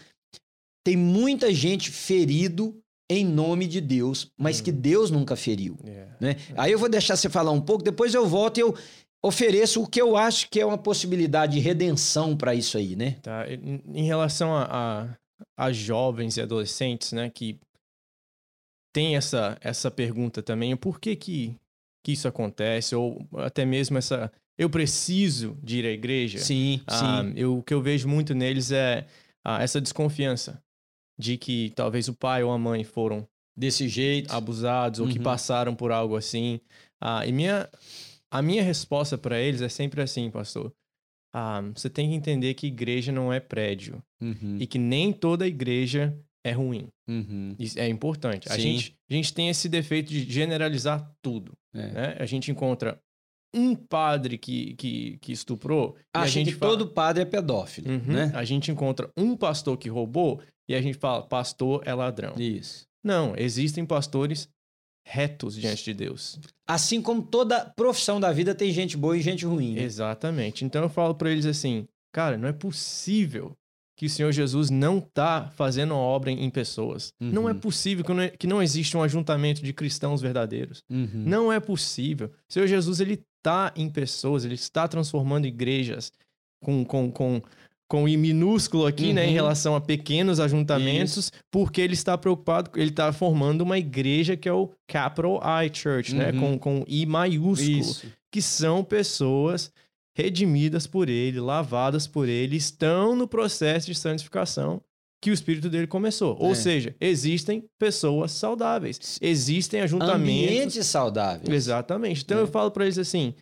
[0.84, 2.78] Tem muita gente ferido
[3.10, 4.64] em nome de Deus, mas Hum.
[4.64, 5.76] que Deus nunca feriu.
[5.84, 6.16] Yeah.
[6.20, 6.36] Né?
[6.56, 8.76] Aí eu vou deixar você falar um pouco, depois eu volto e eu
[9.22, 13.12] ofereço o que eu acho que é uma possibilidade de redenção para isso aí, né?
[13.22, 13.44] Tá.
[13.50, 14.64] Em, relação a,
[15.56, 17.58] a, a jovens e adolescentes, né, que
[18.92, 21.54] tem essa, essa pergunta também, o porquê que,
[22.04, 26.38] que isso acontece, ou até mesmo essa, eu preciso de ir à igreja?
[26.38, 27.32] Sim, Ah, sim.
[27.36, 29.06] eu, o que eu vejo muito neles é
[29.44, 30.62] ah, essa desconfiança
[31.18, 34.32] de que talvez o pai ou a mãe foram Desse jeito.
[34.32, 35.24] abusados ou que Uhum.
[35.24, 36.60] passaram por algo assim.
[37.00, 37.68] Ah, e minha,
[38.30, 40.72] a minha resposta para eles é sempre assim, pastor.
[41.34, 45.46] Ah, você tem que entender que igreja não é prédio Uhum, e que nem toda
[45.46, 46.88] igreja é ruim.
[47.08, 48.50] uhum, Isso é importante.
[48.50, 51.52] A gente, a gente tem esse defeito de generalizar tudo.
[51.74, 51.92] é.
[51.92, 52.16] né?
[52.18, 52.98] A gente encontra
[53.54, 55.96] um padre que, que, que estuprou.
[55.98, 58.12] e a Acha gente que fala- todo padre é pedófilo, Uhum.
[58.12, 58.32] né?
[58.34, 62.34] A gente encontra um pastor que roubou e a gente fala, pastor é ladrão.
[62.38, 62.86] Isso.
[63.04, 64.48] Não, existem pastores
[65.08, 66.38] retos diante de Deus.
[66.66, 69.74] Assim como toda profissão da vida tem gente boa e gente ruim.
[69.74, 69.82] né?
[69.82, 70.64] Exatamente.
[70.64, 73.56] Então eu falo pra eles assim, cara, não é possível
[73.96, 77.12] que o Senhor Jesus não tá fazendo uma obra em pessoas.
[77.20, 77.30] Uhum.
[77.30, 80.84] Não é possível que não, que não existe um ajuntamento de cristãos verdadeiros.
[80.88, 81.24] Uhum.
[81.26, 82.30] Não é possível.
[82.48, 86.12] O Senhor Jesus, ele tá em pessoas, ele está transformando igrejas
[86.62, 87.42] com, com, com,
[87.88, 89.34] com I minúsculo aqui, né, em Uhum.
[89.34, 94.52] relação a pequenos ajuntamentos, porque ele está preocupado, ele está formando uma igreja que é
[94.52, 96.58] o Capital I Church, né, Uhum.
[96.58, 98.06] com, com I maiúsculo, Isso.
[98.30, 99.72] que são pessoas
[100.14, 104.82] redimidas por ele, lavadas por ele, estão no processo de santificação
[105.22, 106.36] que o espírito dele começou.
[106.40, 106.54] Ou É.
[106.54, 111.48] seja, existem pessoas saudáveis, existem ajuntamentos Ambientes saudáveis.
[111.48, 112.22] Exatamente.
[112.22, 112.42] Então É.
[112.42, 113.34] eu falo pra eles assim: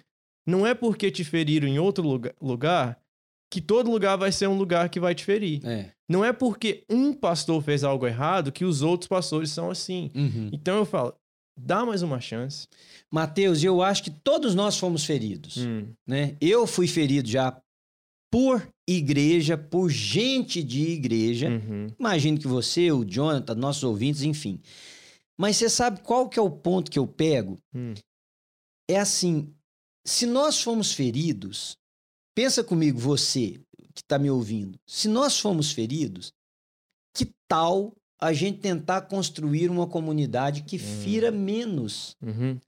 [0.46, 2.98] não é porque te feriram em outro lugar
[3.56, 5.64] que todo lugar vai ser um lugar que vai te ferir.
[5.66, 5.90] É.
[6.06, 10.10] Não é porque um pastor fez algo errado que os outros pastores são assim.
[10.14, 10.50] Uhum.
[10.52, 11.14] Então eu falo:
[11.58, 12.68] dá mais uma chance.
[13.10, 15.56] Mateus, eu acho que todos nós fomos feridos.
[15.56, 16.36] Hum, né?
[16.38, 17.58] Eu fui ferido já
[18.30, 21.48] por igreja, por gente de igreja.
[21.48, 24.60] uhum, Imagino que você, o Jonathan, nossos ouvintes, enfim.
[25.38, 27.58] Mas você sabe qual que é o ponto que eu pego?
[27.74, 27.94] hum,
[28.90, 29.50] É assim,
[30.04, 31.76] se nós fomos feridos,
[32.36, 33.58] pensa comigo, você
[33.94, 36.30] que está me ouvindo, se nós fomos feridos,
[37.16, 42.14] que tal a gente tentar construir uma comunidade que fira menos?
[42.22, 42.60] uhum.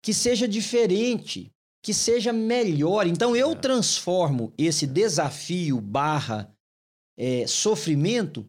[0.00, 1.50] que seja diferente,
[1.82, 3.06] que seja melhor.
[3.08, 3.54] Então eu É.
[3.56, 6.48] transformo esse desafio barra
[7.18, 8.46] é, sofrimento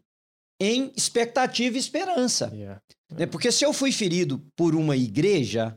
[0.60, 2.50] em expectativa e esperança.
[2.54, 2.80] Yeah.
[3.10, 3.26] né?
[3.26, 5.76] Porque se eu fui ferido por uma igreja,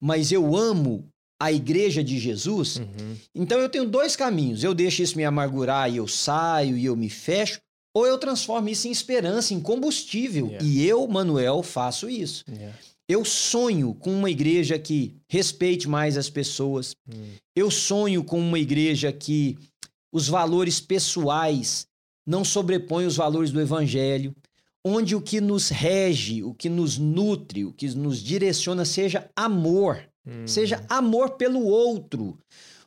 [0.00, 1.06] mas eu amo
[1.42, 3.16] a igreja de Jesus, Uhum.
[3.34, 4.62] então eu tenho dois caminhos.
[4.62, 7.60] Eu deixo isso me amargurar e eu saio e eu me fecho,
[7.94, 10.46] ou eu transformo isso em esperança, em combustível.
[10.46, 10.64] Yeah.
[10.64, 12.44] E eu, Manuel, faço isso.
[12.48, 12.76] Yeah.
[13.08, 16.94] Eu sonho com uma igreja que respeite mais as pessoas.
[17.08, 17.32] Hum.
[17.54, 19.58] Eu sonho com uma igreja que
[20.12, 21.86] os valores pessoais
[22.26, 24.34] não sobrepõem os valores do evangelho,
[24.84, 30.02] onde o que nos rege, o que nos nutre, o que nos direciona seja amor,
[30.26, 30.46] Hum.
[30.46, 32.38] seja amor pelo outro,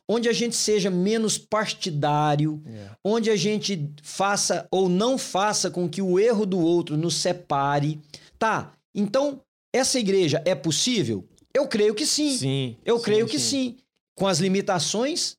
[0.08, 2.96] onde a gente seja menos partidário, Yeah.
[3.04, 8.00] onde a gente faça ou não faça com que o erro do outro nos separe.
[8.38, 9.40] Tá, então
[9.74, 11.26] essa igreja é possível?
[11.52, 12.36] Eu creio que sim.
[12.36, 12.76] Sim.
[12.84, 13.76] Eu sim, creio que sim.
[14.14, 15.36] Com as limitações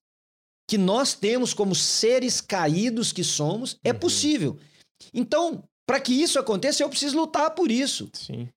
[0.70, 4.00] que nós temos como seres caídos que somos, é Uhum.
[4.00, 4.58] possível.
[5.14, 8.10] Então, para que isso aconteça, eu preciso lutar por isso.
[8.14, 8.50] Sim.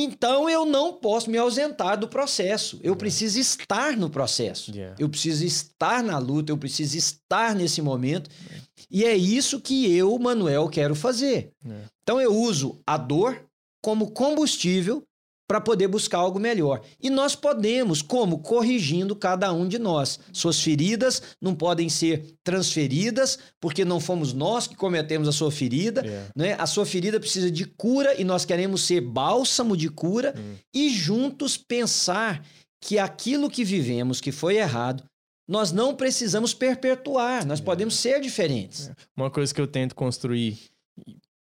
[0.00, 2.78] Então eu não posso me ausentar do processo.
[2.82, 2.98] Eu Uhum.
[2.98, 4.70] preciso estar no processo.
[4.74, 4.96] Yeah.
[4.98, 8.30] Eu preciso estar na luta, eu preciso estar nesse momento.
[8.90, 11.50] E é isso que eu, Manuel, quero fazer.
[11.66, 11.80] É.
[12.02, 13.42] Então eu uso a dor
[13.82, 15.02] como combustível
[15.46, 16.80] para poder buscar algo melhor.
[17.00, 18.38] E nós podemos, como?
[18.38, 20.18] Corrigindo cada um de nós.
[20.32, 26.00] Suas feridas não podem ser transferidas, porque não fomos nós que cometemos a sua ferida.
[26.02, 26.30] Yeah.
[26.34, 26.52] Né?
[26.58, 30.54] A sua ferida precisa de cura e nós queremos ser bálsamo de cura Hum.
[30.72, 32.42] e juntos pensar
[32.80, 35.04] que aquilo que vivemos que foi errado,
[35.48, 37.62] nós não precisamos perpetuar, nós É.
[37.62, 38.90] podemos ser diferentes.
[39.16, 40.58] Uma coisa que eu tento construir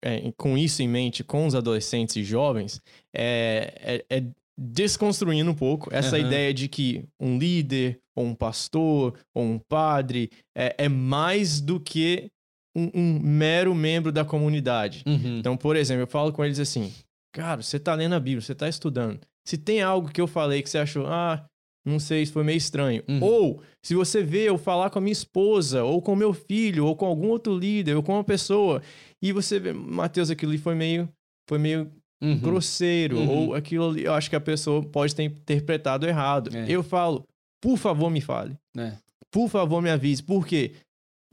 [0.03, 2.81] é, com isso em mente, com os adolescentes e jovens,
[3.15, 4.23] é, é- é
[4.55, 6.27] desconstruindo um pouco essa Aham.
[6.27, 11.79] ideia de que um líder, ou um pastor, ou um padre é, é mais do
[11.79, 12.29] que
[12.75, 15.03] um, um mero membro da comunidade.
[15.07, 15.39] Uhum.
[15.39, 16.93] Então, por exemplo, eu falo com eles assim:
[17.33, 19.19] Cara, você tá lendo a Bíblia, você tá estudando.
[19.47, 21.43] Se tem algo que eu falei que você achou, ah,
[21.85, 23.03] não sei, isso foi meio estranho.
[23.07, 23.21] Uhum.
[23.23, 26.95] Ou, se você vê eu falar com a minha esposa, ou com meu filho, ou
[26.95, 28.81] com algum outro líder, ou com uma pessoa,
[29.21, 31.09] e você vê, Mateus, aquilo ali foi meio,
[31.49, 32.39] foi meio Uhum.
[32.39, 33.29] grosseiro, Uhum.
[33.49, 36.55] ou aquilo ali, eu acho que a pessoa pode ter interpretado errado.
[36.55, 36.65] É.
[36.69, 37.25] Eu falo,
[37.61, 38.55] por favor, me fale.
[38.77, 38.93] É.
[39.29, 40.23] Por favor, me avise.
[40.23, 40.71] Por quê?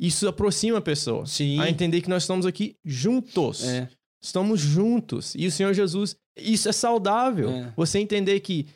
[0.01, 1.61] Isso aproxima a pessoa Sim.
[1.61, 3.63] a entender que nós estamos aqui juntos.
[3.69, 3.89] É.
[4.21, 5.35] Estamos juntos.
[5.37, 7.51] E o Senhor Jesus, isso é saudável.
[7.51, 7.73] É.
[7.77, 8.67] Você entender que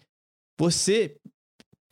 [0.60, 1.16] você,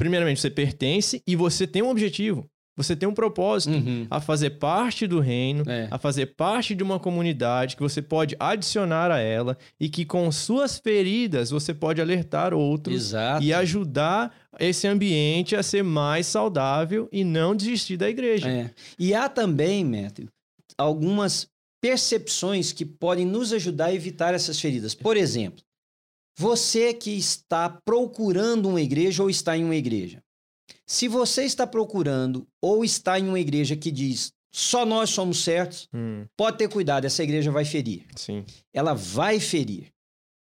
[0.03, 2.47] primeiramente, você pertence e você tem um objetivo.
[2.75, 4.07] você tem um propósito Uhum.
[4.11, 5.89] a fazer parte do reino, É.
[5.91, 10.33] a fazer parte de uma comunidade que você pode adicionar a ela e que com
[10.33, 13.45] suas feridas você pode alertar outros Exato.
[13.45, 18.49] e ajudar esse ambiente a ser mais saudável e não desistir da igreja.
[18.49, 18.71] É.
[18.99, 20.29] E há também, Matthew,
[20.79, 21.47] algumas
[21.83, 24.95] percepções que podem nos ajudar a evitar essas feridas.
[24.95, 25.63] Por exemplo,
[26.39, 30.23] você que está procurando uma igreja ou está em uma igreja.
[30.87, 35.89] Se você está procurando ou está em uma igreja que diz só nós somos certos,
[35.95, 38.05] Hum, pode ter cuidado, essa igreja vai ferir.
[38.17, 38.45] sim.
[38.73, 39.89] ela vai ferir.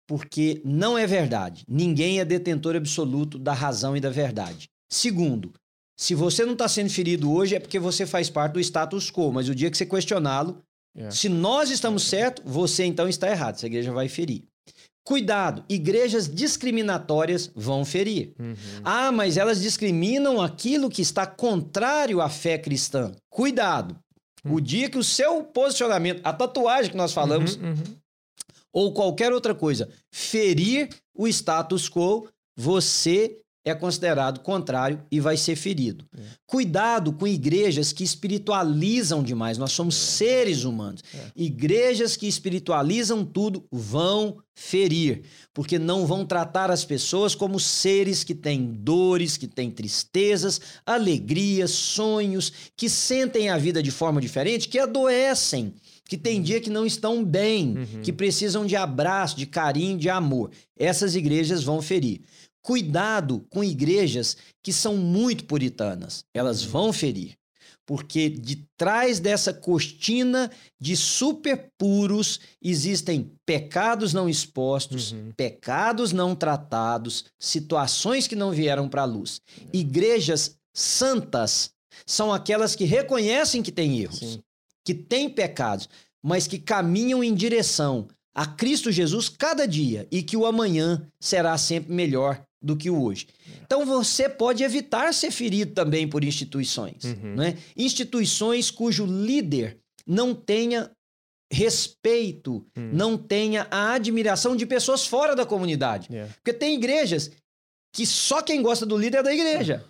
[0.08, 1.64] Porque não é verdade.
[1.68, 4.70] Ninguém é detentor absoluto da razão e da verdade.
[4.90, 5.54] Segundo,
[6.00, 9.34] se você não está sendo ferido hoje é porque você faz parte do status quo,
[9.34, 10.62] mas o dia que você questioná-lo,
[10.96, 11.12] É.
[11.12, 13.56] se nós estamos certos, você então está errado.
[13.56, 14.46] Essa igreja vai ferir.
[15.08, 18.34] Cuidado, igrejas discriminatórias vão ferir.
[18.38, 18.56] Uhum.
[18.84, 23.14] Ah, mas elas discriminam aquilo que está contrário à fé cristã.
[23.30, 23.98] Cuidado.
[24.44, 27.84] O dia que o seu posicionamento, a tatuagem que nós falamos, Uhum, uhum.
[28.74, 33.38] ou qualquer outra coisa, ferir o status quo, você
[33.70, 36.06] é considerado contrário e vai ser ferido.
[36.18, 36.22] É.
[36.46, 39.58] Cuidado com igrejas que espiritualizam demais.
[39.58, 41.02] Nós somos seres humanos.
[41.14, 41.20] É.
[41.36, 45.22] Igrejas que espiritualizam tudo vão ferir,
[45.54, 51.72] porque não vão tratar as pessoas como seres que têm dores, que têm tristezas, alegrias,
[51.72, 55.74] sonhos, que sentem a vida de forma diferente, que adoecem,
[56.10, 58.02] que tem dia que não estão bem, Uhum.
[58.02, 60.50] que precisam de abraço, de carinho, de amor.
[60.78, 62.22] Essas igrejas vão ferir.
[62.68, 66.26] Cuidado com igrejas que são muito puritanas.
[66.34, 67.38] Elas vão ferir.
[67.86, 75.32] Porque de trás dessa cortina de super puros existem pecados não expostos, Uhum.
[75.38, 79.40] pecados não tratados, situações que não vieram para a luz.
[79.72, 81.72] Igrejas santas
[82.06, 84.40] são aquelas que reconhecem que têm erros, Sim.
[84.84, 85.88] que têm pecados,
[86.22, 91.58] mas que caminham em direção a Cristo Jesus cada dia e que o amanhã será
[91.58, 93.28] sempre melhor do que o hoje.
[93.64, 97.36] Então você pode evitar ser ferido também por instituições, Uhum.
[97.36, 97.58] né?
[97.76, 100.90] Instituições cujo líder não tenha
[101.52, 102.90] respeito, Hum.
[102.94, 106.08] não tenha a admiração de pessoas fora da comunidade.
[106.12, 106.34] Yeah.
[106.36, 107.32] Porque tem igrejas
[107.94, 109.84] que só quem gosta do líder é da igreja.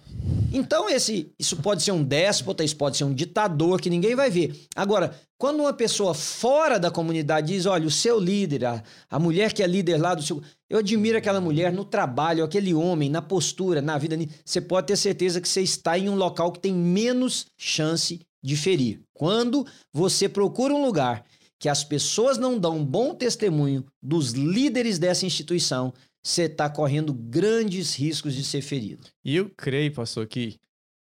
[0.51, 4.29] Então, esse, isso pode ser um déspota, isso pode ser um ditador que ninguém vai
[4.29, 4.67] ver.
[4.75, 9.53] Agora, quando uma pessoa fora da comunidade diz: olha, o seu líder, a, a mulher
[9.53, 10.41] que é líder lá do seu.
[10.69, 14.17] Eu admiro aquela mulher no trabalho, aquele homem, na postura, na vida.
[14.43, 18.55] Você pode ter certeza que você está em um local que tem menos chance de
[18.55, 19.01] ferir.
[19.13, 21.25] Quando você procura um lugar
[21.59, 25.93] que as pessoas não dão um bom testemunho dos líderes dessa instituição,
[26.27, 29.07] você está correndo grandes riscos de ser ferido.
[29.23, 30.57] E eu creio, pastor, que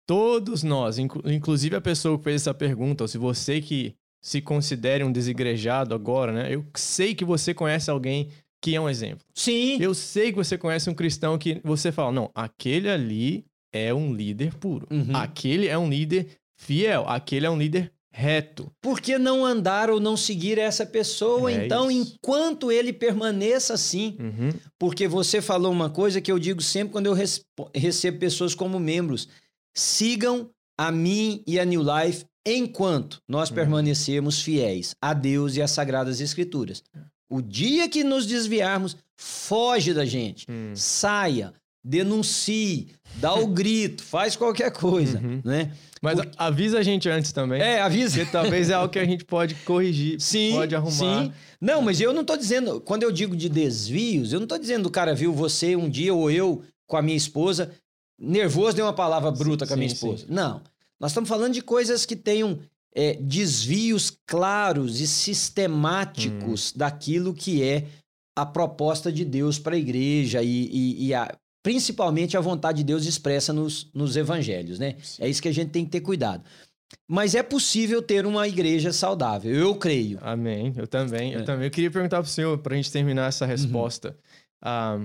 [0.07, 4.41] todos nós, inclu- inclusive a pessoa que fez essa pergunta, ou se você que se
[4.41, 6.55] considere um desigrejado agora, né?
[6.55, 8.29] Eu sei que você conhece alguém
[8.63, 9.25] que é um exemplo.
[9.35, 9.77] Sim.
[9.81, 14.15] Eu sei que você conhece um cristão que você fala, não, aquele ali é um
[14.15, 14.87] líder puro.
[14.91, 15.15] Uhum.
[15.15, 17.07] Aquele é um líder fiel.
[17.07, 18.71] Aquele é um líder reto.
[18.83, 22.15] Por que não andar ou não seguir essa pessoa, É então, isso.
[22.17, 24.17] enquanto ele permaneça assim?
[24.19, 24.51] Uhum.
[24.79, 27.17] Porque você falou uma coisa que eu digo sempre quando eu
[27.75, 29.29] recebo pessoas como membros.
[29.77, 33.55] Sigam a mim e a New Life enquanto nós Uhum.
[33.55, 36.83] permanecermos fiéis a Deus e às Sagradas Escrituras.
[37.31, 40.47] O dia que nos desviarmos, foge da gente.
[40.51, 40.73] Hum.
[40.75, 41.53] Saia,
[41.83, 45.41] denuncie, dá o grito, faz qualquer coisa, Uhum.
[45.45, 45.73] né?
[46.03, 47.61] Mas Porque- avisa a gente antes também.
[47.61, 48.19] É, avisa.
[48.19, 51.25] Porque talvez é algo que a gente pode corrigir, Sim, pode arrumar.
[51.25, 51.33] Sim.
[51.61, 54.87] Não, mas eu não tô dizendo, quando eu digo de desvios, eu não tô dizendo
[54.87, 57.71] o cara viu você um dia ou eu com a minha esposa,
[58.19, 60.25] nervoso deu uma palavra bruta com a minha sim, esposa.
[60.29, 60.63] Não.
[60.99, 62.59] Nós estamos falando de coisas que tenham
[62.95, 65.07] é, desvios claros e Hum.
[65.07, 67.87] sistemáticos daquilo que é
[68.37, 72.85] a proposta de Deus para a igreja e, e- e a- principalmente a vontade de
[72.85, 74.97] Deus expressa nos, nos evangelhos, né?
[75.03, 75.23] Sim.
[75.23, 76.43] É isso que a gente tem que ter cuidado.
[77.09, 80.19] Mas é possível ter uma igreja saudável, eu creio.
[80.23, 80.73] Amém.
[80.77, 81.35] Eu também.
[81.35, 81.37] É.
[81.37, 81.67] Eu também.
[81.67, 83.51] Eu queria perguntar para o senhor, para a gente terminar essa Uhum.
[83.51, 84.17] resposta.
[84.63, 84.99] ah,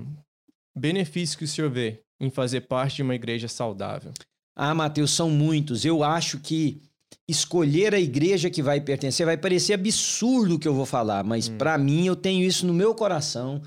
[0.78, 4.12] benefício que o senhor vê em fazer parte de uma igreja saudável?
[4.56, 5.86] Ah, Mateus, são muitos.
[5.86, 6.82] Eu acho que
[7.30, 11.48] escolher a igreja que vai pertencer vai parecer absurdo o que eu vou falar, mas
[11.50, 11.58] Hum.
[11.58, 13.62] para mim eu tenho isso no meu coração.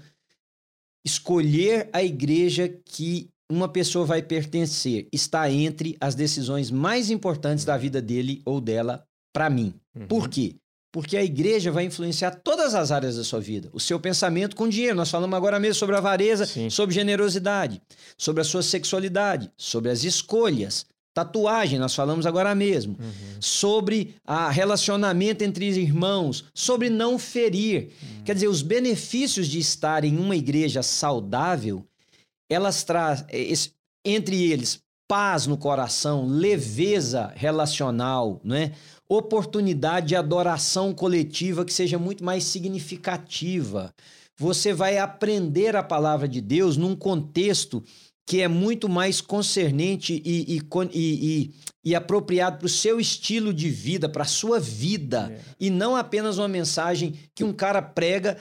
[1.05, 7.77] Escolher a igreja que uma pessoa vai pertencer está entre as decisões mais importantes da
[7.77, 9.75] vida dele ou dela para mim.
[9.95, 10.07] Uhum.
[10.07, 10.57] Por quê?
[10.93, 13.69] Porque a igreja vai influenciar todas as áreas da sua vida.
[13.73, 14.97] O seu pensamento com dinheiro.
[14.97, 16.71] Nós falamos agora mesmo sobre avareza, Sim.
[16.71, 17.81] sobre generosidade,
[18.17, 20.87] sobre a sua sexualidade, sobre as escolhas.
[21.25, 23.41] Tatuagem, nós falamos agora mesmo, Uhum.
[23.41, 27.91] sobre a relacionamento entre irmãos, sobre não ferir.
[28.25, 31.85] Quer dizer, os benefícios de estar em uma igreja saudável,
[32.51, 33.27] elas trazem,
[34.05, 38.73] entre eles, paz no coração, leveza relacional, não é?
[39.11, 43.91] oportunidade de adoração coletiva que seja muito mais significativa.
[44.37, 47.83] Você vai aprender a palavra de Deus num contexto
[48.29, 50.63] que é muito mais concernente e, e,
[50.93, 51.51] e,
[51.83, 55.41] e, apropriado para o seu estilo de vida, para a sua vida, É.
[55.59, 58.37] e não apenas uma mensagem que um cara prega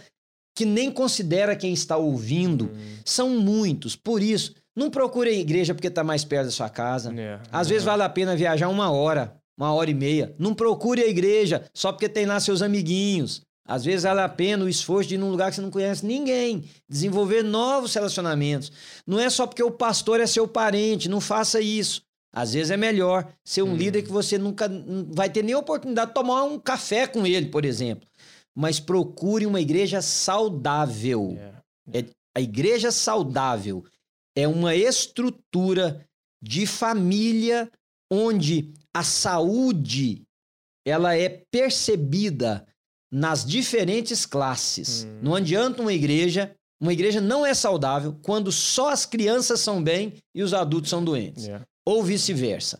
[0.53, 2.65] que nem considera quem está ouvindo.
[2.65, 2.97] Hum.
[3.05, 3.95] São muitos.
[3.95, 7.13] Por isso, não procure a igreja porque está mais perto da sua casa.
[7.17, 7.39] É.
[7.49, 10.35] Às vezes vale a pena viajar uma hora, uma hora e meia.
[10.37, 13.41] Não procure a igreja só porque tem lá seus amiguinhos.
[13.67, 16.05] Às vezes vale a pena o esforço de ir num lugar que você não conhece
[16.05, 18.71] ninguém, desenvolver novos relacionamentos.
[19.05, 22.01] Não é só porque o pastor é seu parente, não faça isso.
[22.33, 23.75] Às vezes é melhor ser um Hum.
[23.75, 24.69] líder que você nunca
[25.09, 28.07] vai ter nem oportunidade de tomar um café com ele, por exemplo.
[28.55, 31.37] Mas procure uma igreja saudável.
[31.91, 32.05] É.
[32.35, 33.83] A igreja saudável
[34.35, 36.05] é uma estrutura
[36.41, 37.69] de família
[38.11, 40.21] onde a saúde
[40.85, 42.65] ela é percebida
[43.11, 45.05] nas diferentes classes.
[45.05, 45.19] Hum.
[45.21, 46.51] Não adianta uma igreja,
[46.81, 51.03] uma igreja não é saudável quando só as crianças são bem e os adultos são
[51.03, 51.61] doentes, É.
[51.85, 52.79] ou vice-versa.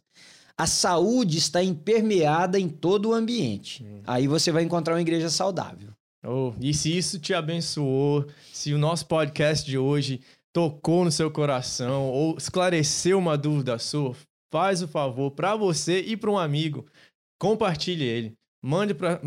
[0.58, 3.84] A saúde está impermeada em todo o ambiente.
[3.84, 4.02] Hum.
[4.06, 5.92] Aí você vai encontrar uma igreja saudável.
[6.26, 10.20] Oh, e se isso te abençoou, se o nosso podcast de hoje
[10.52, 14.16] tocou no seu coração ou esclareceu uma dúvida sua,
[14.52, 16.86] faz o favor para você e para um amigo,
[17.40, 18.34] compartilhe ele.
[18.62, 19.22] Mande para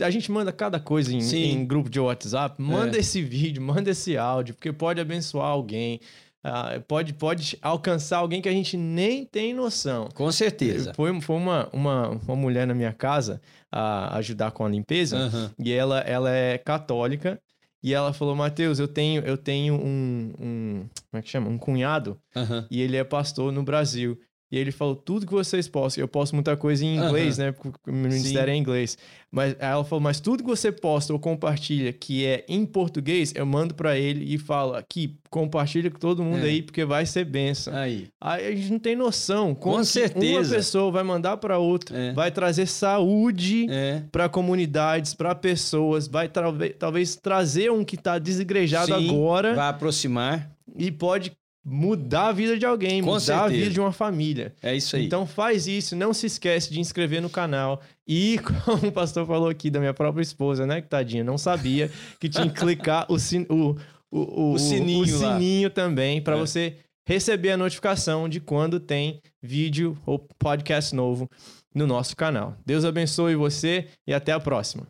[0.00, 1.20] a gente manda cada coisa em,
[1.52, 2.60] em grupo de WhatsApp.
[2.60, 3.00] Manda É.
[3.00, 6.00] esse vídeo, manda esse áudio, porque pode abençoar alguém,
[6.44, 10.08] ah, pode pode alcançar alguém que a gente nem tem noção.
[10.12, 10.92] Com certeza.
[10.94, 15.16] Foi, foi uma, uma, uma mulher na minha casa a ajudar com a limpeza.
[15.16, 15.50] Aham.
[15.58, 17.40] E ela, ela é católica.
[17.84, 20.88] E ela falou, Matheus, eu tenho, eu tenho um, um.
[21.10, 21.48] Como é que chama?
[21.48, 22.16] Um cunhado.
[22.36, 22.64] Aham.
[22.70, 24.18] E ele é pastor no Brasil.
[24.52, 26.02] E ele falou, tudo que vocês possam.
[26.02, 27.52] Eu posto muita coisa em inglês, né?
[27.52, 28.98] Porque o meu ministério é em inglês.
[29.30, 33.32] Mas aí ela falou, mas tudo que você posta ou compartilha que é em português,
[33.34, 36.50] eu mando pra ele e falo, aqui, compartilha com todo mundo É.
[36.50, 37.74] aí, porque vai ser benção.
[37.74, 38.08] Aí.
[38.20, 39.54] Aí a gente não tem noção.
[39.54, 40.50] como que certeza.
[40.50, 42.12] Uma pessoa vai mandar pra outra, É.
[42.12, 44.02] vai trazer saúde É.
[44.12, 49.68] para comunidades, para pessoas, vai talvez, talvez trazer um que tá desigrejado Sim, agora Vai
[49.70, 50.50] aproximar.
[50.76, 51.32] e pode
[51.64, 53.48] mudar a vida de alguém, Com mudar a certeza.
[53.50, 54.52] vida de uma família.
[54.62, 55.06] É isso aí.
[55.06, 57.80] Então faz isso, não se esquece de inscrever no canal.
[58.06, 61.90] E como o pastor falou aqui da minha própria esposa, né, que tadinha, não sabia
[62.18, 63.76] que tinha que clicar o, sin o,
[64.10, 66.38] o, o, sininho o sininho também para É.
[66.38, 71.28] você receber a notificação de quando tem vídeo ou podcast novo
[71.74, 72.56] no nosso canal.
[72.66, 74.86] Deus abençoe você e até a próxima.